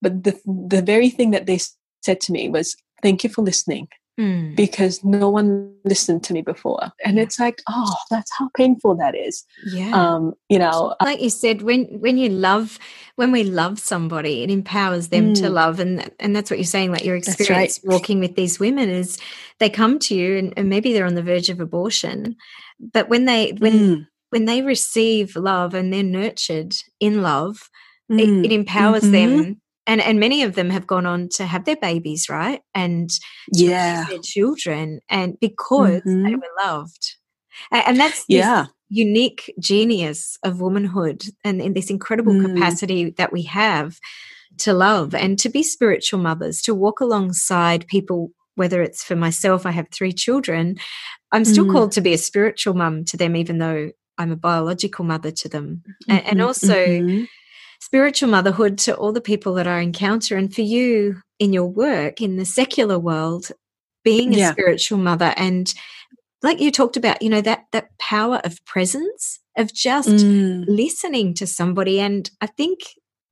but 0.05 0.23
the 0.23 0.39
the 0.45 0.83
very 0.83 1.09
thing 1.09 1.31
that 1.31 1.47
they 1.47 1.59
said 2.03 2.21
to 2.21 2.31
me 2.31 2.47
was, 2.47 2.77
"Thank 3.01 3.23
you 3.23 3.29
for 3.31 3.41
listening." 3.41 3.87
Mm. 4.19 4.55
Because 4.55 5.03
no 5.03 5.29
one 5.29 5.73
listened 5.83 6.23
to 6.25 6.33
me 6.33 6.41
before, 6.41 6.91
and 7.03 7.19
it's 7.19 7.37
like, 7.37 7.61
oh, 7.67 7.95
that's 8.11 8.31
how 8.37 8.49
painful 8.55 8.95
that 8.95 9.13
is. 9.13 9.43
Yeah, 9.65 9.91
um, 9.91 10.35
you 10.47 10.59
know, 10.59 10.95
like 11.01 11.21
you 11.21 11.31
said, 11.31 11.63
when 11.63 11.85
when 11.99 12.19
you 12.19 12.29
love, 12.29 12.77
when 13.15 13.31
we 13.31 13.43
love 13.43 13.79
somebody, 13.79 14.43
it 14.43 14.51
empowers 14.51 15.09
them 15.09 15.33
mm. 15.33 15.41
to 15.41 15.49
love, 15.49 15.79
and 15.79 16.09
and 16.19 16.35
that's 16.35 16.51
what 16.51 16.59
you're 16.59 16.65
saying. 16.65 16.91
Like 16.91 17.03
your 17.03 17.17
experience 17.17 17.81
right. 17.83 17.91
walking 17.91 18.19
with 18.19 18.35
these 18.35 18.59
women 18.59 18.89
is, 18.89 19.17
they 19.59 19.69
come 19.69 19.97
to 19.99 20.15
you, 20.15 20.37
and, 20.37 20.53
and, 20.55 20.69
maybe 20.69 20.93
they're 20.93 21.07
on 21.07 21.15
the 21.15 21.23
verge 21.23 21.49
of 21.49 21.59
abortion, 21.59 22.37
but 22.79 23.09
when 23.09 23.25
they 23.25 23.53
when 23.57 23.73
mm. 23.73 24.07
when 24.29 24.45
they 24.45 24.61
receive 24.61 25.35
love 25.35 25.73
and 25.73 25.91
they're 25.91 26.03
nurtured 26.03 26.73
in 27.01 27.21
love, 27.21 27.69
it, 28.07 28.21
it, 28.21 28.27
mm. 28.27 28.51
empowers 28.51 29.03
mm-hmm. 29.03 29.11
them 29.11 29.61
and 29.87 30.01
and 30.01 30.19
many 30.19 30.43
of 30.43 30.55
them 30.55 30.69
have 30.69 30.87
gone 30.87 31.05
on 31.05 31.29
to 31.29 31.45
have 31.45 31.65
their 31.65 31.75
babies 31.75 32.27
right 32.29 32.61
and 32.73 33.09
yeah 33.51 34.05
their 34.09 34.19
children 34.19 34.99
and 35.09 35.39
because 35.39 36.01
mm-hmm. 36.01 36.23
they 36.23 36.35
were 36.35 36.63
loved 36.63 37.15
and 37.71 37.99
that's 37.99 38.25
yeah 38.27 38.65
unique 38.89 39.53
genius 39.59 40.37
of 40.43 40.61
womanhood 40.61 41.23
and, 41.43 41.59
and 41.59 41.75
this 41.75 41.89
incredible 41.89 42.33
mm. 42.33 42.53
capacity 42.53 43.09
that 43.11 43.33
we 43.33 43.41
have 43.41 43.97
to 44.57 44.73
love 44.73 45.15
and 45.15 45.39
to 45.39 45.49
be 45.49 45.63
spiritual 45.63 46.19
mothers 46.19 46.61
to 46.61 46.75
walk 46.75 46.99
alongside 46.99 47.87
people 47.87 48.31
whether 48.55 48.81
it's 48.83 49.03
for 49.03 49.15
myself 49.15 49.65
i 49.65 49.71
have 49.71 49.87
three 49.89 50.13
children 50.13 50.75
i'm 51.31 51.43
still 51.43 51.65
mm. 51.65 51.71
called 51.71 51.91
to 51.91 52.01
be 52.01 52.13
a 52.13 52.17
spiritual 52.17 52.75
mum 52.75 53.03
to 53.03 53.17
them 53.17 53.35
even 53.35 53.57
though 53.57 53.89
i'm 54.19 54.31
a 54.31 54.37
biological 54.37 55.03
mother 55.03 55.31
to 55.31 55.49
them 55.49 55.81
mm-hmm. 55.81 56.11
and, 56.11 56.25
and, 56.27 56.41
also 56.41 56.75
mm-hmm 56.75 57.23
spiritual 57.85 58.29
motherhood 58.29 58.79
to 58.79 58.95
all 58.95 59.11
the 59.11 59.21
people 59.21 59.53
that 59.53 59.67
I 59.67 59.81
encounter. 59.81 60.35
And 60.35 60.53
for 60.53 60.63
you 60.63 61.21
in 61.37 61.53
your 61.53 61.67
work 61.67 62.19
in 62.19 62.37
the 62.37 62.45
secular 62.45 62.97
world, 62.97 63.51
being 64.03 64.33
a 64.33 64.37
yeah. 64.37 64.51
spiritual 64.51 64.97
mother 64.97 65.33
and 65.37 65.71
like 66.41 66.59
you 66.59 66.71
talked 66.71 66.97
about, 66.97 67.21
you 67.21 67.29
know, 67.29 67.41
that 67.41 67.65
that 67.71 67.97
power 67.97 68.39
of 68.43 68.63
presence, 68.65 69.39
of 69.57 69.73
just 69.73 70.09
mm. 70.09 70.63
listening 70.67 71.33
to 71.35 71.47
somebody. 71.47 71.99
And 71.99 72.29
I 72.41 72.47
think 72.47 72.79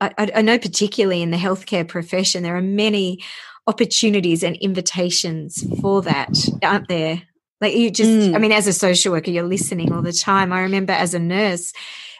I, 0.00 0.12
I 0.18 0.42
know 0.42 0.58
particularly 0.58 1.22
in 1.22 1.30
the 1.30 1.36
healthcare 1.36 1.86
profession, 1.86 2.42
there 2.42 2.56
are 2.56 2.62
many 2.62 3.20
opportunities 3.66 4.42
and 4.42 4.56
invitations 4.56 5.64
for 5.80 6.02
that, 6.02 6.34
aren't 6.62 6.88
there? 6.88 7.22
Like 7.64 7.76
you 7.76 7.90
just, 7.90 8.10
mm. 8.10 8.34
I 8.34 8.38
mean, 8.38 8.52
as 8.52 8.66
a 8.66 8.74
social 8.74 9.10
worker, 9.10 9.30
you're 9.30 9.42
listening 9.42 9.90
all 9.90 10.02
the 10.02 10.12
time. 10.12 10.52
I 10.52 10.60
remember 10.60 10.92
as 10.92 11.14
a 11.14 11.18
nurse, 11.18 11.72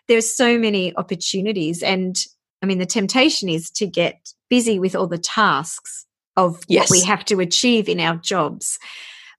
there's 0.08 0.34
so 0.34 0.58
many 0.58 0.96
opportunities. 0.96 1.82
And 1.82 2.16
I 2.62 2.66
mean, 2.66 2.78
the 2.78 2.86
temptation 2.86 3.50
is 3.50 3.70
to 3.72 3.86
get 3.86 4.32
busy 4.48 4.78
with 4.78 4.96
all 4.96 5.06
the 5.06 5.18
tasks 5.18 6.06
of 6.38 6.62
yes. 6.66 6.88
what 6.88 6.96
we 6.96 7.04
have 7.04 7.26
to 7.26 7.40
achieve 7.40 7.90
in 7.90 8.00
our 8.00 8.16
jobs. 8.16 8.78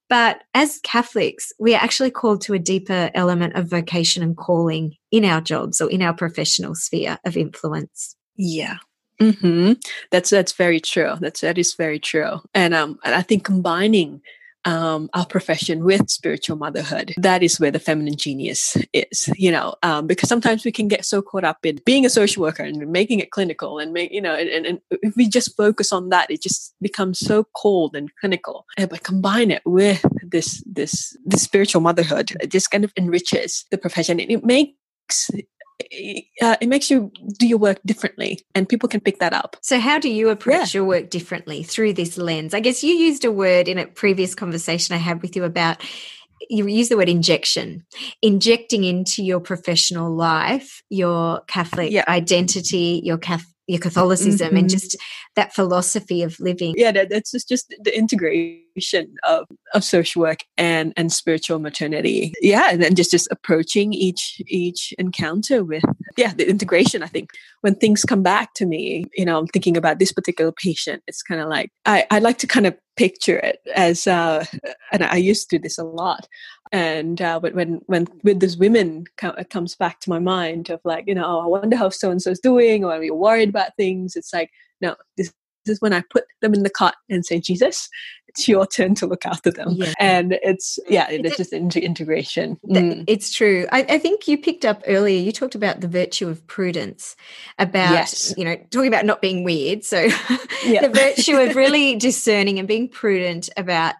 But 0.08 0.44
as 0.54 0.80
Catholics, 0.84 1.52
we 1.58 1.74
are 1.74 1.82
actually 1.82 2.12
called 2.12 2.41
to 2.41 2.54
a 2.54 2.60
deeper 2.60 3.10
element 3.15 3.56
of 3.56 3.68
vocation 3.68 4.22
and 4.22 4.38
calling 4.38 4.98
in 5.10 5.26
our 5.26 5.41
jobs 5.41 5.82
or 5.82 5.89
in 5.89 6.04
our 6.04 6.13
professional 6.13 6.76
sphere 6.76 7.18
of 7.26 7.36
influence. 7.36 8.15
Yeah. 8.36 8.78
Mm-hmm. 9.20 9.74
That's 10.12 10.30
that's 10.30 10.52
very 10.52 10.80
true. 10.80 11.13
That's 11.20 11.41
that 11.41 11.58
is 11.58 11.74
very 11.74 12.00
true. 12.00 12.41
And 12.54 12.76
um, 12.76 13.00
and 13.04 13.15
I 13.15 13.24
think 13.24 13.44
combining 13.44 14.22
um, 14.65 15.10
our 15.13 15.25
profession 15.25 15.84
with 15.84 16.10
spiritual 16.10 16.58
motherhood. 16.58 17.13
That 17.17 17.43
is 17.43 17.60
where 17.60 17.71
the 17.71 17.80
feminine 17.80 18.17
genius 18.17 18.75
is, 18.93 19.30
you 19.36 19.51
know, 19.51 19.75
um, 19.84 20.08
because 20.08 20.28
sometimes 20.28 20.65
we 20.65 20.71
can 20.71 20.88
get 20.88 21.06
so 21.06 21.21
caught 21.21 21.43
up 21.43 21.65
in 21.65 21.80
being 21.86 22.06
a 22.06 22.10
social 22.10 22.41
worker 22.41 22.63
and 22.63 22.91
making 22.91 23.19
it 23.19 23.32
clinical 23.32 23.80
and 23.80 23.93
make, 23.93 24.12
you 24.12 24.21
know, 24.21 24.36
and, 24.36 24.65
and 24.65 24.80
if 24.89 25.15
we 25.15 25.30
just 25.30 25.56
focus 25.56 25.91
on 25.91 26.10
that, 26.10 26.30
it 26.32 26.41
just 26.41 26.73
becomes 26.82 27.19
so 27.19 27.45
cold 27.56 27.95
and 27.95 28.10
clinical. 28.19 28.65
And 28.78 28.89
but 28.89 29.04
combine 29.04 29.51
it 29.51 29.62
with 29.65 30.04
this, 30.23 30.63
this, 30.65 31.15
this 31.25 31.43
spiritual 31.43 31.82
motherhood, 31.82 32.32
it 32.41 32.51
just 32.51 32.71
kind 32.71 32.84
of 32.84 32.91
enriches 32.97 33.65
the 33.71 33.78
profession 33.78 34.19
and 34.19 34.32
it 34.32 34.43
makes 34.43 35.30
uh, 36.41 36.55
it 36.61 36.67
makes 36.67 36.89
you 36.89 37.11
do 37.38 37.47
your 37.47 37.57
work 37.57 37.79
differently 37.85 38.39
and 38.53 38.67
people 38.69 38.88
can 38.88 38.99
pick 38.99 39.19
that 39.19 39.33
up 39.33 39.57
so 39.61 39.79
how 39.79 39.99
do 39.99 40.09
you 40.09 40.29
approach 40.29 40.73
yeah. 40.73 40.79
your 40.79 40.85
work 40.85 41.09
differently 41.09 41.63
through 41.63 41.93
this 41.93 42.17
lens 42.17 42.53
i 42.53 42.59
guess 42.59 42.83
you 42.83 42.93
used 42.93 43.25
a 43.25 43.31
word 43.31 43.67
in 43.67 43.77
a 43.77 43.85
previous 43.85 44.33
conversation 44.33 44.95
i 44.95 44.97
had 44.97 45.21
with 45.21 45.35
you 45.35 45.43
about 45.43 45.81
you 46.49 46.67
use 46.67 46.89
the 46.89 46.97
word 46.97 47.09
injection, 47.09 47.83
injecting 48.21 48.83
into 48.83 49.23
your 49.23 49.39
professional 49.39 50.13
life, 50.13 50.83
your 50.89 51.41
Catholic 51.47 51.91
yeah. 51.91 52.03
identity, 52.07 53.01
your 53.03 53.17
Catholic 53.17 53.55
your 53.67 53.79
Catholicism 53.79 54.49
mm-hmm. 54.49 54.57
and 54.57 54.69
just 54.69 54.95
that 55.35 55.53
philosophy 55.53 56.21
of 56.21 56.39
living. 56.39 56.75
Yeah, 56.77 56.91
that, 56.91 57.09
that's 57.09 57.31
just, 57.31 57.49
just 57.49 57.73
the 57.81 57.97
of, 59.23 59.47
of 59.73 59.83
social 59.83 60.21
work 60.21 60.39
and, 60.57 60.93
and 60.97 61.11
spiritual 61.11 61.59
maternity. 61.59 62.33
Yeah, 62.41 62.69
and 62.71 62.81
then 62.81 62.95
just, 62.95 63.11
just 63.11 63.27
approaching 63.31 63.93
each 63.93 64.41
each 64.47 64.93
encounter 64.97 65.63
with 65.63 65.83
yeah, 66.17 66.33
the 66.33 66.49
integration. 66.49 67.03
I 67.03 67.07
think 67.07 67.31
when 67.61 67.75
things 67.75 68.03
come 68.03 68.23
back 68.23 68.53
to 68.55 68.65
me, 68.65 69.05
you 69.15 69.25
know, 69.25 69.38
I'm 69.38 69.47
thinking 69.47 69.77
about 69.77 69.99
this 69.99 70.11
particular 70.11 70.51
patient, 70.51 71.03
it's 71.07 71.21
kind 71.21 71.41
of 71.41 71.49
like 71.49 71.71
I, 71.85 72.05
I 72.11 72.19
like 72.19 72.38
to 72.39 72.47
kind 72.47 72.67
of 72.67 72.75
picture 72.95 73.38
it 73.38 73.59
as 73.75 74.07
uh, 74.07 74.45
and 74.91 75.03
I 75.03 75.17
used 75.17 75.49
to 75.49 75.57
do 75.57 75.61
this 75.61 75.77
a 75.77 75.83
lot 75.83 76.27
and 76.71 77.21
uh, 77.21 77.39
but 77.39 77.53
when 77.53 77.81
when 77.88 78.07
with 78.23 78.39
this 78.39 78.55
women 78.57 79.05
it 79.21 79.49
comes 79.49 79.75
back 79.75 79.99
to 80.01 80.09
my 80.09 80.19
mind 80.19 80.69
of 80.69 80.79
like 80.83 81.05
you 81.07 81.15
know 81.15 81.25
oh, 81.25 81.39
I 81.39 81.47
wonder 81.47 81.75
how 81.75 81.89
so 81.89 82.11
and 82.11 82.21
so 82.21 82.31
is 82.31 82.39
doing 82.39 82.83
or 82.83 82.93
are 82.93 83.03
you 83.03 83.13
worried 83.13 83.49
about 83.49 83.75
things 83.77 84.15
it's 84.15 84.33
like 84.33 84.49
no 84.81 84.95
this, 85.17 85.33
this 85.65 85.75
is 85.75 85.81
when 85.81 85.93
I 85.93 86.03
put 86.09 86.25
them 86.41 86.53
in 86.53 86.63
the 86.63 86.69
cot 86.69 86.95
and 87.09 87.25
say 87.25 87.39
Jesus 87.39 87.89
it's 88.36 88.48
your 88.48 88.67
turn 88.67 88.95
to 88.95 89.08
look 89.08 89.26
after 89.26 89.50
them 89.50 89.69
yeah. 89.71 89.93
and 90.00 90.38
it's 90.43 90.78
yeah 90.88 91.08
it's, 91.10 91.38
just 91.38 91.54
into 91.54 91.84
integration 91.84 92.58
mm. 92.67 93.04
it's 93.08 93.32
true 93.32 93.65
I, 93.71 93.86
I, 93.89 93.98
think 93.98 94.28
you 94.28 94.38
picked 94.38 94.65
up 94.65 94.84
earlier 94.88 95.19
you 95.19 95.32
talked 95.32 95.56
about 95.56 95.82
the 95.82 95.88
virtue 95.88 96.28
of 96.28 96.45
prudence 96.48 97.15
about 97.58 97.91
yes. 97.91 98.34
you 98.38 98.43
know 98.43 98.56
talking 98.71 98.88
about 98.88 99.06
not 99.06 99.21
being 99.21 99.43
weird 99.43 99.84
so 99.84 100.00
yeah. 100.65 100.82
the 100.82 100.91
virtue 100.93 101.38
of 101.38 101.56
really 101.56 101.95
discerning 101.98 102.60
and 102.60 102.67
being 102.67 102.89
prudent 102.89 103.50
about 103.56 103.95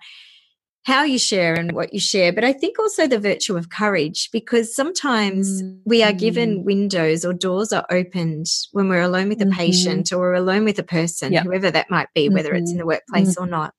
how 0.86 1.04
you 1.04 1.18
share 1.18 1.56
and 1.56 1.72
what 1.72 1.94
you 1.96 2.00
share, 2.00 2.32
but 2.32 2.44
I 2.44 2.54
think 2.54 2.78
also 2.78 3.08
the 3.08 3.20
virtue 3.20 3.58
of 3.58 3.70
courage 3.70 4.30
because 4.32 4.76
sometimes 4.76 5.64
mm-hmm. 5.64 5.78
we 5.84 6.04
are 6.04 6.14
given 6.14 6.60
mm. 6.60 6.64
windows 6.64 7.26
or 7.26 7.34
doors 7.34 7.74
are 7.74 7.88
opened 7.90 8.46
when 8.72 8.88
we're 8.88 9.02
alone 9.02 9.30
with 9.30 9.42
a 9.42 9.46
mm-hmm. 9.46 9.58
patient 9.58 10.14
or 10.14 10.20
we're 10.20 10.36
alone 10.36 10.64
with 10.64 10.78
a 10.78 10.84
person, 10.84 11.34
yep. 11.34 11.44
whoever 11.44 11.72
that 11.72 11.90
might 11.90 12.10
be, 12.14 12.30
whether 12.30 12.50
mm-hmm. 12.50 12.58
it's 12.60 12.72
in 12.72 12.78
the 12.78 12.84
mm-hmm. 12.84 12.90
workplace 12.90 13.36
or 13.36 13.48
not. 13.48 13.74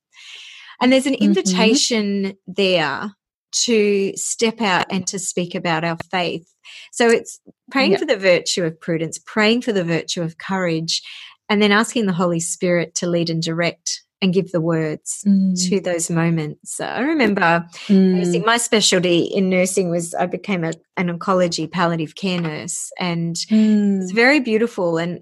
And 0.81 0.93
there's 0.93 1.07
an 1.07 1.15
mm-hmm. 1.15 1.25
invitation 1.25 2.37
there 2.47 3.11
to 3.53 4.13
step 4.17 4.61
out 4.61 4.87
and 4.91 5.07
to 5.07 5.19
speak 5.19 5.55
about 5.55 5.85
our 5.85 5.97
faith. 6.11 6.53
So 6.93 7.09
it's 7.09 7.41
praying 7.71 7.93
yep. 7.93 8.01
for 8.01 8.07
the 8.07 8.17
virtue 8.17 8.65
of 8.65 8.81
prudence, 8.81 9.19
praying 9.19 9.63
for 9.63 9.73
the 9.73 9.85
virtue 9.85 10.23
of 10.23 10.39
courage, 10.39 11.03
and 11.49 11.63
then 11.63 11.73
asking 11.73 12.07
the 12.07 12.13
Holy 12.13 12.41
Spirit 12.41 12.95
to 12.97 13.07
lead 13.07 13.31
and 13.31 13.43
direct 13.43 14.03
and 14.23 14.33
give 14.33 14.51
the 14.51 14.61
words 14.61 15.23
mm. 15.27 15.69
to 15.69 15.81
those 15.81 16.11
moments. 16.11 16.81
I 16.81 17.01
remember 17.01 17.67
mm. 17.87 18.15
nursing, 18.15 18.43
my 18.45 18.57
specialty 18.57 19.21
in 19.21 19.51
nursing 19.51 19.91
was 19.91 20.15
I 20.15 20.27
became 20.27 20.65
a, 20.65 20.73
an 20.97 21.17
oncology 21.17 21.71
palliative 21.71 22.17
care 22.17 22.41
nurse, 22.41 22.91
and 22.99 23.37
mm. 23.37 24.03
it's 24.03 24.13
very 24.13 24.41
beautiful. 24.41 24.99
And 24.99 25.21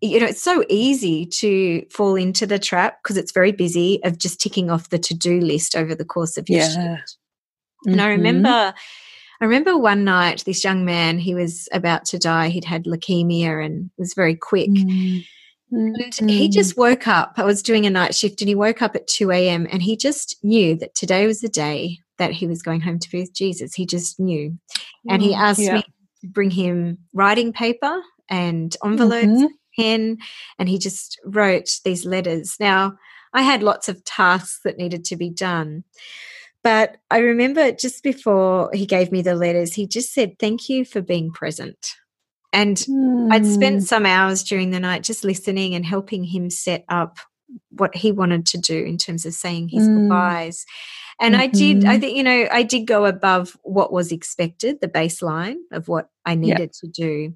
you 0.00 0.20
know, 0.20 0.26
it's 0.26 0.42
so 0.42 0.64
easy 0.68 1.26
to 1.26 1.84
fall 1.90 2.16
into 2.16 2.46
the 2.46 2.58
trap 2.58 2.98
because 3.02 3.16
it's 3.16 3.32
very 3.32 3.52
busy 3.52 4.02
of 4.04 4.18
just 4.18 4.40
ticking 4.40 4.70
off 4.70 4.90
the 4.90 4.98
to 4.98 5.14
do 5.14 5.40
list 5.40 5.76
over 5.76 5.94
the 5.94 6.04
course 6.04 6.36
of 6.36 6.48
your 6.48 6.60
yeah. 6.60 6.96
shift. 6.96 7.16
And 7.84 7.96
mm-hmm. 7.96 8.00
I 8.00 8.08
remember. 8.08 8.74
I 9.40 9.44
remember 9.44 9.76
one 9.76 10.04
night, 10.04 10.44
this 10.46 10.62
young 10.62 10.84
man, 10.84 11.18
he 11.18 11.34
was 11.34 11.68
about 11.72 12.04
to 12.04 12.18
die. 12.18 12.48
He'd 12.48 12.64
had 12.64 12.84
leukemia 12.84 13.66
and 13.66 13.90
was 13.98 14.14
very 14.14 14.36
quick. 14.36 14.70
Mm. 14.70 15.24
And 15.72 16.30
he 16.30 16.48
mm. 16.48 16.52
just 16.52 16.76
woke 16.76 17.08
up. 17.08 17.32
I 17.36 17.44
was 17.44 17.60
doing 17.60 17.84
a 17.84 17.90
night 17.90 18.14
shift 18.14 18.40
and 18.40 18.48
he 18.48 18.54
woke 18.54 18.82
up 18.82 18.94
at 18.94 19.08
2 19.08 19.32
a.m. 19.32 19.66
and 19.72 19.82
he 19.82 19.96
just 19.96 20.36
knew 20.44 20.76
that 20.76 20.94
today 20.94 21.26
was 21.26 21.40
the 21.40 21.48
day 21.48 21.98
that 22.18 22.30
he 22.30 22.46
was 22.46 22.62
going 22.62 22.82
home 22.82 23.00
to 23.00 23.10
be 23.10 23.20
with 23.20 23.34
Jesus. 23.34 23.74
He 23.74 23.84
just 23.84 24.20
knew. 24.20 24.56
And 25.08 25.20
he 25.20 25.32
mm, 25.32 25.38
asked 25.38 25.60
yeah. 25.60 25.74
me 25.74 25.82
to 26.20 26.28
bring 26.28 26.50
him 26.50 26.98
writing 27.12 27.52
paper 27.52 28.00
and 28.28 28.76
envelopes, 28.84 29.26
mm-hmm. 29.26 29.46
pen, 29.78 30.18
and 30.58 30.68
he 30.68 30.78
just 30.78 31.20
wrote 31.24 31.80
these 31.84 32.04
letters. 32.04 32.56
Now, 32.60 32.96
I 33.32 33.42
had 33.42 33.62
lots 33.62 33.88
of 33.88 34.04
tasks 34.04 34.60
that 34.64 34.78
needed 34.78 35.04
to 35.06 35.16
be 35.16 35.30
done. 35.30 35.84
But 36.62 36.98
I 37.10 37.18
remember 37.18 37.72
just 37.72 38.04
before 38.04 38.70
he 38.72 38.86
gave 38.86 39.10
me 39.10 39.20
the 39.22 39.34
letters, 39.34 39.74
he 39.74 39.86
just 39.86 40.12
said, 40.12 40.38
Thank 40.38 40.68
you 40.68 40.84
for 40.84 41.00
being 41.00 41.32
present. 41.32 41.94
And 42.52 42.76
mm. 42.76 43.32
I'd 43.32 43.46
spent 43.46 43.76
hmm. 43.76 43.84
some 43.84 44.04
hours 44.04 44.42
during 44.42 44.70
the 44.70 44.80
night 44.80 45.02
just 45.02 45.24
listening 45.24 45.74
and 45.74 45.86
helping 45.86 46.22
him 46.22 46.50
set 46.50 46.84
up 46.88 47.16
what 47.70 47.96
he 47.96 48.12
wanted 48.12 48.46
to 48.46 48.58
do 48.58 48.76
in 48.76 48.98
terms 48.98 49.24
of 49.24 49.32
saying 49.32 49.70
his 49.70 49.88
mm. 49.88 49.96
goodbyes. 49.96 50.66
And 51.20 51.34
mm-hmm. 51.34 51.42
I 51.42 51.46
did, 51.46 51.84
I 51.84 51.92
mm-hmm. 51.92 52.00
think, 52.00 52.16
you 52.16 52.22
know, 52.22 52.48
I 52.50 52.62
did 52.62 52.86
go 52.86 53.06
above 53.06 53.56
what 53.62 53.92
was 53.92 54.12
expected, 54.12 54.80
the 54.80 54.88
baseline 54.88 55.56
of 55.70 55.88
what 55.88 56.10
I 56.26 56.34
needed 56.34 56.60
yep. 56.60 56.72
to 56.72 56.88
do. 56.88 57.34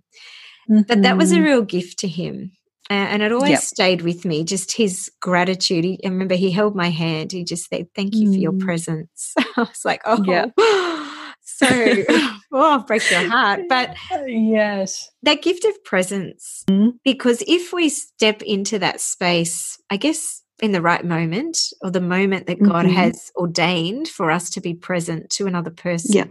Mm-hmm. 0.70 0.82
But 0.88 1.02
that 1.02 1.16
was 1.16 1.32
a 1.32 1.36
mm-hmm. 1.36 1.44
real 1.44 1.62
gift 1.62 1.98
to 2.00 2.08
him. 2.08 2.52
and 2.88 3.22
it 3.22 3.32
always 3.32 3.50
yep. 3.50 3.60
stayed 3.60 4.02
with 4.02 4.24
me, 4.24 4.44
just 4.44 4.72
his 4.72 5.10
gratitude. 5.20 5.84
He, 5.84 6.00
I 6.04 6.08
remember 6.08 6.34
he 6.34 6.50
held 6.50 6.76
my 6.76 6.90
hand. 6.90 7.32
He 7.32 7.44
just 7.44 7.68
said, 7.68 7.88
Thank 7.94 8.14
you 8.14 8.32
for 8.32 8.38
your 8.38 8.52
mm. 8.52 8.60
presence. 8.60 9.34
I 9.38 9.44
was 9.56 9.84
like, 9.84 10.02
Oh, 10.04 10.22
yeah. 10.24 10.46
So, 11.56 11.66
oh, 12.52 12.84
break 12.86 13.08
your 13.10 13.28
heart. 13.30 13.62
But 13.68 13.96
yes, 14.26 15.08
that 15.22 15.42
gift 15.42 15.64
of 15.64 15.84
presence, 15.84 16.64
mm-hmm. 16.68 16.90
because 17.02 17.42
if 17.46 17.72
we 17.72 17.88
step 17.88 18.42
into 18.42 18.78
that 18.80 19.00
space, 19.00 19.78
I 19.88 19.96
guess 19.96 20.42
in 20.60 20.72
the 20.72 20.82
right 20.82 21.04
moment 21.04 21.58
or 21.82 21.90
the 21.90 22.00
moment 22.00 22.46
that 22.46 22.62
God 22.62 22.86
mm-hmm. 22.86 22.94
has 22.94 23.30
ordained 23.36 24.08
for 24.08 24.30
us 24.30 24.50
to 24.50 24.60
be 24.60 24.74
present 24.74 25.30
to 25.30 25.46
another 25.46 25.70
person. 25.70 26.14
Yeah. 26.14 26.26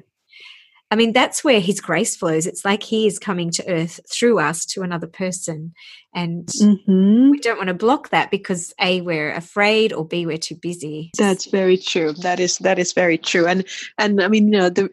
I 0.91 0.95
mean, 0.95 1.13
that's 1.13 1.43
where 1.43 1.59
his 1.59 1.81
grace 1.81 2.15
flows. 2.15 2.45
It's 2.45 2.63
like 2.63 2.83
he 2.83 3.07
is 3.07 3.17
coming 3.17 3.49
to 3.51 3.69
earth 3.69 3.99
through 4.11 4.39
us 4.39 4.65
to 4.67 4.81
another 4.81 5.07
person. 5.07 5.73
And 6.13 6.47
mm-hmm. 6.47 7.31
we 7.31 7.39
don't 7.39 7.57
want 7.57 7.69
to 7.69 7.73
block 7.73 8.09
that 8.09 8.29
because 8.29 8.73
A, 8.79 9.01
we're 9.01 9.31
afraid 9.31 9.93
or 9.93 10.05
B, 10.05 10.25
we're 10.25 10.37
too 10.37 10.55
busy. 10.55 11.11
That's 11.17 11.45
very 11.45 11.77
true. 11.77 12.13
That 12.13 12.39
is 12.39 12.59
that 12.59 12.77
is 12.77 12.93
very 12.93 13.17
true. 13.17 13.47
And 13.47 13.65
and 13.97 14.21
I 14.21 14.27
mean, 14.27 14.53
you 14.53 14.59
know, 14.59 14.69
the 14.69 14.89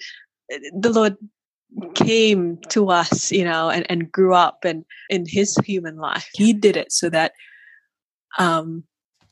the 0.79 0.91
Lord 0.91 1.17
came 1.95 2.59
to 2.69 2.91
us, 2.91 3.31
you 3.31 3.45
know, 3.45 3.71
and, 3.71 3.87
and 3.91 4.11
grew 4.11 4.35
up 4.35 4.65
and 4.65 4.85
in 5.11 5.27
his 5.27 5.57
human 5.65 5.97
life. 5.97 6.29
He 6.33 6.53
did 6.53 6.77
it 6.77 6.91
so 6.91 7.11
that 7.11 7.33
um 8.39 8.85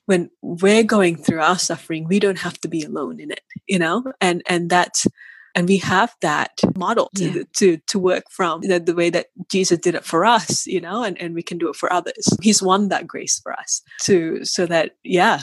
when 0.06 0.28
we're 0.42 0.82
going 0.82 1.16
through 1.16 1.40
our 1.40 1.58
suffering, 1.58 2.06
we 2.06 2.18
don't 2.18 2.38
have 2.38 2.60
to 2.60 2.68
be 2.68 2.82
alone 2.82 3.20
in 3.20 3.30
it, 3.30 3.42
you 3.66 3.78
know? 3.78 4.12
And 4.20 4.42
and 4.46 4.68
that's 4.68 5.06
and 5.54 5.68
we 5.68 5.78
have 5.78 6.14
that 6.20 6.60
model 6.76 7.10
to, 7.16 7.30
yeah. 7.30 7.42
to, 7.54 7.76
to 7.86 7.98
work 7.98 8.24
from 8.30 8.60
the, 8.62 8.78
the 8.78 8.94
way 8.94 9.10
that 9.10 9.26
jesus 9.50 9.78
did 9.78 9.94
it 9.94 10.04
for 10.04 10.24
us 10.24 10.66
you 10.66 10.80
know 10.80 11.02
and, 11.02 11.20
and 11.20 11.34
we 11.34 11.42
can 11.42 11.58
do 11.58 11.68
it 11.68 11.76
for 11.76 11.92
others. 11.92 12.28
He's 12.42 12.62
won 12.62 12.88
that 12.88 13.06
grace 13.06 13.38
for 13.40 13.52
us 13.52 13.82
to 14.02 14.44
so 14.44 14.66
that 14.66 14.92
yeah 15.04 15.42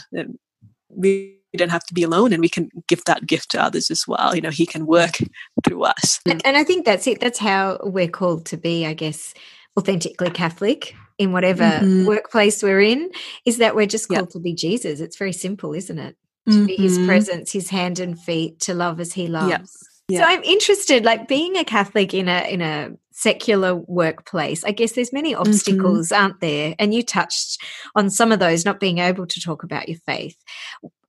we 0.90 1.36
don't 1.56 1.70
have 1.70 1.86
to 1.86 1.94
be 1.94 2.04
alone 2.04 2.34
and 2.34 2.42
we 2.42 2.50
can 2.50 2.70
give 2.88 3.04
that 3.06 3.26
gift 3.26 3.52
to 3.52 3.62
others 3.62 3.90
as 3.90 4.08
well. 4.08 4.36
You 4.36 4.42
know 4.42 4.50
he 4.50 4.66
can 4.66 4.86
work 4.86 5.18
through 5.66 5.84
us. 5.84 6.20
And, 6.26 6.46
and 6.46 6.58
i 6.58 6.64
think 6.64 6.86
that's 6.86 7.08
it. 7.08 7.20
That's 7.20 7.40
how 7.40 7.80
we're 7.84 8.08
called 8.08 8.46
to 8.48 8.58
be 8.58 8.86
i 8.86 8.94
guess 8.94 9.34
authentically 9.78 10.32
catholic 10.32 10.96
in 11.18 11.32
whatever 11.32 11.64
mm-hmm. 11.64 12.06
workplace 12.06 12.62
we're 12.62 12.82
in 12.82 13.10
is 13.46 13.58
that 13.58 13.76
we're 13.76 13.88
just 13.88 14.08
called 14.10 14.30
to 14.32 14.40
be 14.40 14.54
jesus. 14.54 15.00
It's 15.00 15.18
very 15.18 15.34
simple 15.34 15.74
isn't 15.74 16.00
it? 16.00 16.16
To 16.48 16.54
mm-hmm. 16.54 16.66
be 16.66 16.76
his 16.76 16.98
presence 17.00 17.52
his 17.52 17.70
hand 17.70 18.00
and 18.00 18.20
feet 18.20 18.60
to 18.62 18.74
love 18.74 19.00
as 19.00 19.14
he 19.14 19.28
loves 19.28 19.97
yeah. 20.10 20.20
So 20.20 20.26
I'm 20.28 20.44
interested, 20.44 21.04
like 21.04 21.28
being 21.28 21.58
a 21.58 21.64
Catholic 21.64 22.14
in 22.14 22.28
a 22.30 22.50
in 22.50 22.62
a 22.62 22.92
secular 23.12 23.76
workplace. 23.76 24.64
I 24.64 24.72
guess 24.72 24.92
there's 24.92 25.12
many 25.12 25.34
mm-hmm. 25.34 25.42
obstacles, 25.42 26.10
mm-hmm. 26.10 26.24
aren't 26.24 26.40
there? 26.40 26.76
And 26.78 26.94
you 26.94 27.04
touched 27.04 27.62
on 27.96 28.10
some 28.10 28.32
of 28.32 28.40
those, 28.40 28.64
not 28.64 28.80
being 28.80 29.00
able 29.00 29.26
to 29.26 29.42
talk 29.42 29.64
about 29.64 29.90
your 29.90 29.98
faith. 30.06 30.38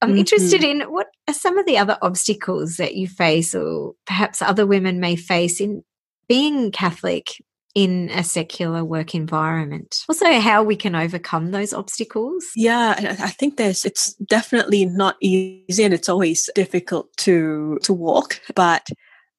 I'm 0.01 0.09
mm-hmm. 0.09 0.17
interested 0.17 0.63
in 0.63 0.81
what 0.81 1.07
are 1.27 1.33
some 1.33 1.57
of 1.57 1.65
the 1.65 1.77
other 1.77 1.97
obstacles 2.01 2.77
that 2.77 2.95
you 2.95 3.07
face, 3.07 3.53
or 3.53 3.93
perhaps 4.05 4.41
other 4.41 4.65
women 4.65 4.99
may 4.99 5.15
face 5.15 5.61
in 5.61 5.83
being 6.27 6.71
Catholic 6.71 7.41
in 7.75 8.09
a 8.09 8.23
secular 8.23 8.83
work 8.83 9.13
environment. 9.13 10.03
Also, 10.09 10.39
how 10.39 10.63
we 10.63 10.75
can 10.75 10.95
overcome 10.95 11.51
those 11.51 11.73
obstacles. 11.73 12.45
Yeah, 12.55 13.15
I 13.19 13.29
think 13.29 13.57
there's 13.57 13.85
it's 13.85 14.13
definitely 14.15 14.85
not 14.85 15.17
easy 15.21 15.83
and 15.83 15.93
it's 15.93 16.09
always 16.09 16.49
difficult 16.55 17.15
to 17.17 17.79
to 17.83 17.93
walk, 17.93 18.41
but 18.55 18.89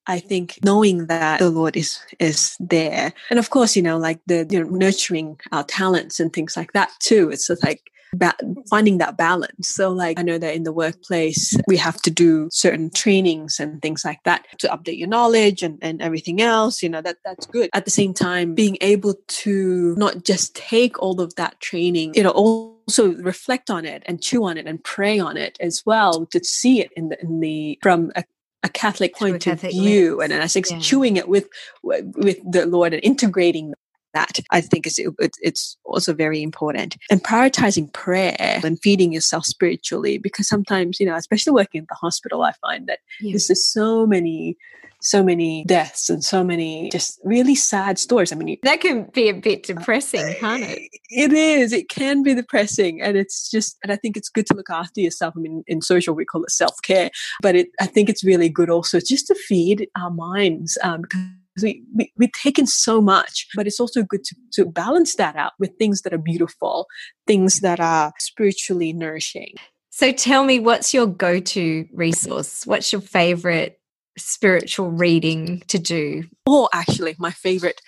I 0.07 0.19
think 0.19 0.59
knowing 0.63 1.07
that 1.07 1.39
the 1.39 1.49
Lord 1.49 1.77
is 1.77 1.99
is 2.19 2.55
there, 2.59 3.13
and 3.29 3.37
of 3.37 3.49
course, 3.49 3.75
you 3.75 3.81
know, 3.81 3.97
like 3.97 4.19
the 4.25 4.47
you 4.49 4.63
know, 4.63 4.69
nurturing 4.69 5.39
our 5.51 5.63
talents 5.63 6.19
and 6.19 6.33
things 6.33 6.57
like 6.57 6.73
that 6.73 6.91
too. 6.99 7.29
It's 7.29 7.47
just 7.47 7.63
like 7.63 7.90
ba- 8.15 8.35
finding 8.69 8.97
that 8.99 9.17
balance. 9.17 9.67
So, 9.67 9.91
like, 9.91 10.19
I 10.19 10.23
know 10.23 10.37
that 10.37 10.55
in 10.55 10.63
the 10.63 10.73
workplace, 10.73 11.55
we 11.67 11.77
have 11.77 12.01
to 12.03 12.11
do 12.11 12.49
certain 12.51 12.89
trainings 12.89 13.59
and 13.59 13.81
things 13.81 14.03
like 14.05 14.23
that 14.23 14.45
to 14.59 14.67
update 14.67 14.97
your 14.97 15.07
knowledge 15.07 15.63
and, 15.63 15.77
and 15.81 16.01
everything 16.01 16.41
else. 16.41 16.81
You 16.81 16.89
know, 16.89 17.01
that 17.01 17.17
that's 17.25 17.45
good. 17.45 17.69
At 17.73 17.85
the 17.85 17.91
same 17.91 18.13
time, 18.13 18.55
being 18.55 18.77
able 18.81 19.15
to 19.27 19.95
not 19.97 20.23
just 20.23 20.55
take 20.55 21.01
all 21.01 21.21
of 21.21 21.35
that 21.35 21.59
training, 21.59 22.13
you 22.15 22.23
know, 22.23 22.31
also 22.31 23.13
reflect 23.15 23.69
on 23.69 23.85
it 23.85 24.03
and 24.05 24.21
chew 24.21 24.43
on 24.45 24.57
it 24.57 24.67
and 24.67 24.83
pray 24.83 25.19
on 25.19 25.37
it 25.37 25.57
as 25.59 25.83
well 25.85 26.25
to 26.27 26.43
see 26.43 26.81
it 26.81 26.91
in 26.95 27.09
the 27.09 27.21
in 27.21 27.39
the 27.39 27.79
from 27.81 28.11
a 28.15 28.23
a 28.63 28.69
Catholic 28.69 29.15
point 29.15 29.47
of 29.47 29.61
view, 29.61 30.17
lens. 30.17 30.31
and 30.31 30.43
I 30.43 30.47
think 30.47 30.69
yeah. 30.69 30.79
chewing 30.79 31.17
it 31.17 31.27
with 31.27 31.47
with 31.83 32.39
the 32.49 32.65
Lord 32.65 32.93
and 32.93 33.03
integrating 33.03 33.73
that 34.13 34.39
I 34.51 34.61
think 34.61 34.87
is 34.87 34.99
it, 34.99 35.13
it's 35.41 35.77
also 35.85 36.13
very 36.13 36.41
important 36.41 36.97
and 37.09 37.23
prioritizing 37.23 37.91
prayer 37.93 38.59
and 38.63 38.79
feeding 38.81 39.11
yourself 39.13 39.45
spiritually 39.45 40.17
because 40.17 40.47
sometimes 40.47 40.99
you 40.99 41.05
know 41.05 41.15
especially 41.15 41.53
working 41.53 41.79
in 41.79 41.87
the 41.89 41.95
hospital 41.95 42.43
I 42.43 42.53
find 42.53 42.87
that 42.87 42.99
yeah. 43.19 43.31
there's 43.31 43.47
just 43.47 43.73
so 43.73 44.05
many 44.05 44.57
so 45.01 45.23
many 45.23 45.65
deaths 45.65 46.09
and 46.09 46.23
so 46.23 46.43
many 46.43 46.89
just 46.91 47.19
really 47.23 47.55
sad 47.55 47.97
stories. 47.97 48.31
I 48.31 48.35
mean, 48.35 48.57
that 48.63 48.81
can 48.81 49.09
be 49.13 49.29
a 49.29 49.33
bit 49.33 49.63
depressing, 49.63 50.35
can't 50.35 50.63
it? 50.63 50.89
It 51.09 51.33
is. 51.33 51.73
It 51.73 51.89
can 51.89 52.23
be 52.23 52.33
depressing, 52.33 53.01
and 53.01 53.17
it's 53.17 53.49
just. 53.49 53.77
And 53.83 53.91
I 53.91 53.95
think 53.95 54.15
it's 54.15 54.29
good 54.29 54.45
to 54.47 54.53
look 54.53 54.69
after 54.69 55.01
yourself. 55.01 55.33
I 55.35 55.39
mean, 55.39 55.63
in 55.67 55.81
social 55.81 56.13
we 56.13 56.25
call 56.25 56.43
it 56.43 56.51
self 56.51 56.75
care, 56.83 57.09
but 57.41 57.55
it, 57.55 57.69
I 57.81 57.87
think 57.87 58.09
it's 58.09 58.23
really 58.23 58.49
good 58.49 58.69
also 58.69 58.99
just 58.99 59.27
to 59.27 59.35
feed 59.35 59.87
our 59.97 60.11
minds 60.11 60.77
um, 60.83 61.01
because 61.01 61.21
we, 61.63 61.83
we, 61.95 62.11
we've 62.17 62.31
taken 62.31 62.65
so 62.65 63.01
much, 63.01 63.47
but 63.55 63.67
it's 63.67 63.79
also 63.79 64.03
good 64.03 64.23
to, 64.23 64.35
to 64.53 64.65
balance 64.65 65.15
that 65.15 65.35
out 65.35 65.53
with 65.59 65.71
things 65.77 66.01
that 66.01 66.13
are 66.13 66.17
beautiful, 66.17 66.87
things 67.27 67.59
that 67.59 67.79
are 67.79 68.13
spiritually 68.19 68.93
nourishing. 68.93 69.55
So 69.89 70.11
tell 70.11 70.45
me, 70.45 70.59
what's 70.59 70.93
your 70.93 71.07
go 71.07 71.39
to 71.39 71.85
resource? 71.93 72.65
What's 72.65 72.91
your 72.91 73.01
favorite 73.01 73.79
spiritual 74.17 74.91
reading 74.91 75.63
to 75.67 75.79
do? 75.79 76.23
Oh, 76.47 76.69
actually, 76.73 77.15
my 77.19 77.31
favorite 77.31 77.81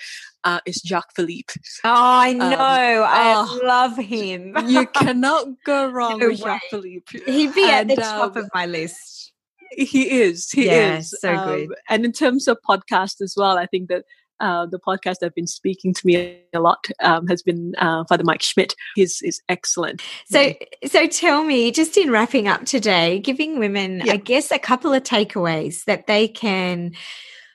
uh, 0.43 0.59
is 0.65 0.81
Jacques 0.86 1.15
Philippe. 1.15 1.53
Oh, 1.83 1.89
I 1.89 2.31
um, 2.31 2.38
know. 2.38 3.03
Um, 3.03 3.09
I 3.09 3.33
oh, 3.36 3.62
love 3.63 3.97
him. 3.97 4.55
you 4.67 4.86
cannot 4.93 5.47
go 5.65 5.89
wrong 5.89 6.19
no 6.19 6.29
with 6.29 6.39
way. 6.39 6.45
Jacques 6.45 6.69
Philippe. 6.69 7.19
He'd 7.25 7.55
be 7.55 7.69
and, 7.69 7.91
at 7.91 7.97
the 7.97 8.03
um, 8.03 8.19
top 8.19 8.36
of 8.36 8.49
my 8.53 8.65
list. 8.65 9.32
He 9.77 10.21
is. 10.21 10.49
He 10.51 10.65
yeah, 10.65 10.97
is. 10.97 11.15
So 11.19 11.36
um, 11.36 11.47
good. 11.47 11.75
And 11.89 12.05
in 12.05 12.12
terms 12.12 12.47
of 12.47 12.57
podcast 12.67 13.21
as 13.21 13.36
well, 13.38 13.57
I 13.57 13.65
think 13.65 13.89
that 13.89 14.05
uh, 14.39 14.65
the 14.65 14.79
podcast 14.79 15.17
that's 15.21 15.33
been 15.33 15.47
speaking 15.47 15.93
to 15.93 16.05
me 16.05 16.38
a 16.53 16.59
lot 16.59 16.88
um, 17.01 17.27
has 17.27 17.41
been 17.41 17.73
uh, 17.77 18.03
Father 18.09 18.23
Mike 18.23 18.41
Schmitz. 18.41 18.75
He's 18.95 19.21
is 19.21 19.41
excellent. 19.47 20.01
So, 20.25 20.53
so 20.86 21.07
tell 21.07 21.43
me, 21.43 21.71
just 21.71 21.95
in 21.97 22.12
wrapping 22.12 22.47
up 22.47 22.65
today, 22.65 23.19
giving 23.19 23.59
women, 23.59 24.01
yeah. 24.03 24.13
I 24.13 24.17
guess, 24.17 24.51
a 24.51 24.59
couple 24.59 24.93
of 24.93 25.03
takeaways 25.03 25.86
that 25.86 26.07
they 26.07 26.27
can 26.27 26.91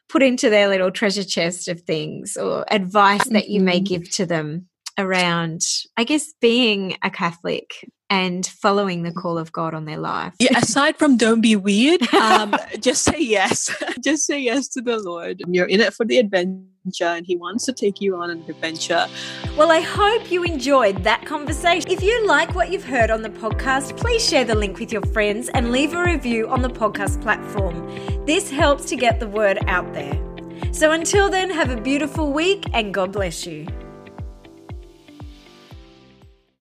put 0.09 0.23
into 0.23 0.49
their 0.49 0.69
little 0.69 0.91
treasure 0.91 1.25
chest 1.25 1.69
of 1.69 1.83
things, 1.83 2.37
or 2.37 2.65
advice 2.73 3.25
mm-hmm. 3.25 3.35
that 3.35 3.49
you 3.51 3.61
may 3.61 3.77
mm-hmm. 3.77 3.85
give 3.85 4.11
to 4.13 4.25
them 4.25 4.69
around, 4.97 5.61
I 5.97 6.05
guess, 6.05 6.33
being 6.41 6.97
a 7.03 7.11
Catholic 7.11 7.87
and 8.11 8.47
following 8.47 9.03
the 9.03 9.13
call 9.13 9.39
of 9.39 9.53
God 9.53 9.75
on 9.75 9.85
their 9.85 9.99
life. 9.99 10.35
Yeah, 10.39 10.59
aside 10.63 10.97
from 10.97 11.17
don't 11.17 11.41
be 11.41 11.57
weird, 11.57 12.03
um, 12.15 12.55
just 12.81 13.05
say 13.05 13.19
yes. 13.19 13.71
just 14.05 14.27
say 14.27 14.41
yes 14.41 14.69
to 14.69 14.81
the 14.81 14.99
Lord. 14.99 15.43
You're 15.47 15.67
in 15.67 15.81
it 15.81 15.95
for 15.95 16.05
the 16.05 16.19
adventure 16.19 16.67
and 17.01 17.27
He 17.27 17.37
wants 17.37 17.65
to 17.67 17.73
take 17.73 18.01
you 18.01 18.17
on 18.17 18.31
an 18.31 18.45
adventure. 18.49 19.07
Well, 19.57 19.71
I 19.71 19.81
hope 19.81 20.31
you 20.31 20.45
enjoyed 20.45 21.05
that 21.05 21.27
conversation. 21.27 21.91
If 21.91 22.03
you 22.03 22.27
like 22.27 22.55
what 22.55 22.71
you've 22.71 22.85
heard 22.85 23.11
on 23.11 23.23
the 23.23 23.31
podcast, 23.31 23.97
please 23.97 24.27
share 24.27 24.45
the 24.45 24.55
link 24.55 24.79
with 24.79 24.93
your 24.93 25.03
friends 25.07 25.49
and 25.51 25.73
leave 25.73 25.93
a 25.93 26.03
review 26.03 26.49
on 26.49 26.63
the 26.63 26.71
podcast 26.71 27.21
platform. 27.21 28.25
This 28.25 28.51
helps 28.51 28.87
to 28.87 28.97
get 28.97 29.21
the 29.21 29.29
word 29.29 29.59
out 29.67 29.93
there. 29.93 30.19
So 30.73 30.93
until 30.93 31.29
then, 31.31 31.51
have 31.51 31.71
a 31.71 31.81
beautiful 31.81 32.33
week 32.33 32.65
and 32.73 32.93
God 32.93 33.13
bless 33.13 33.47
you. 33.47 33.67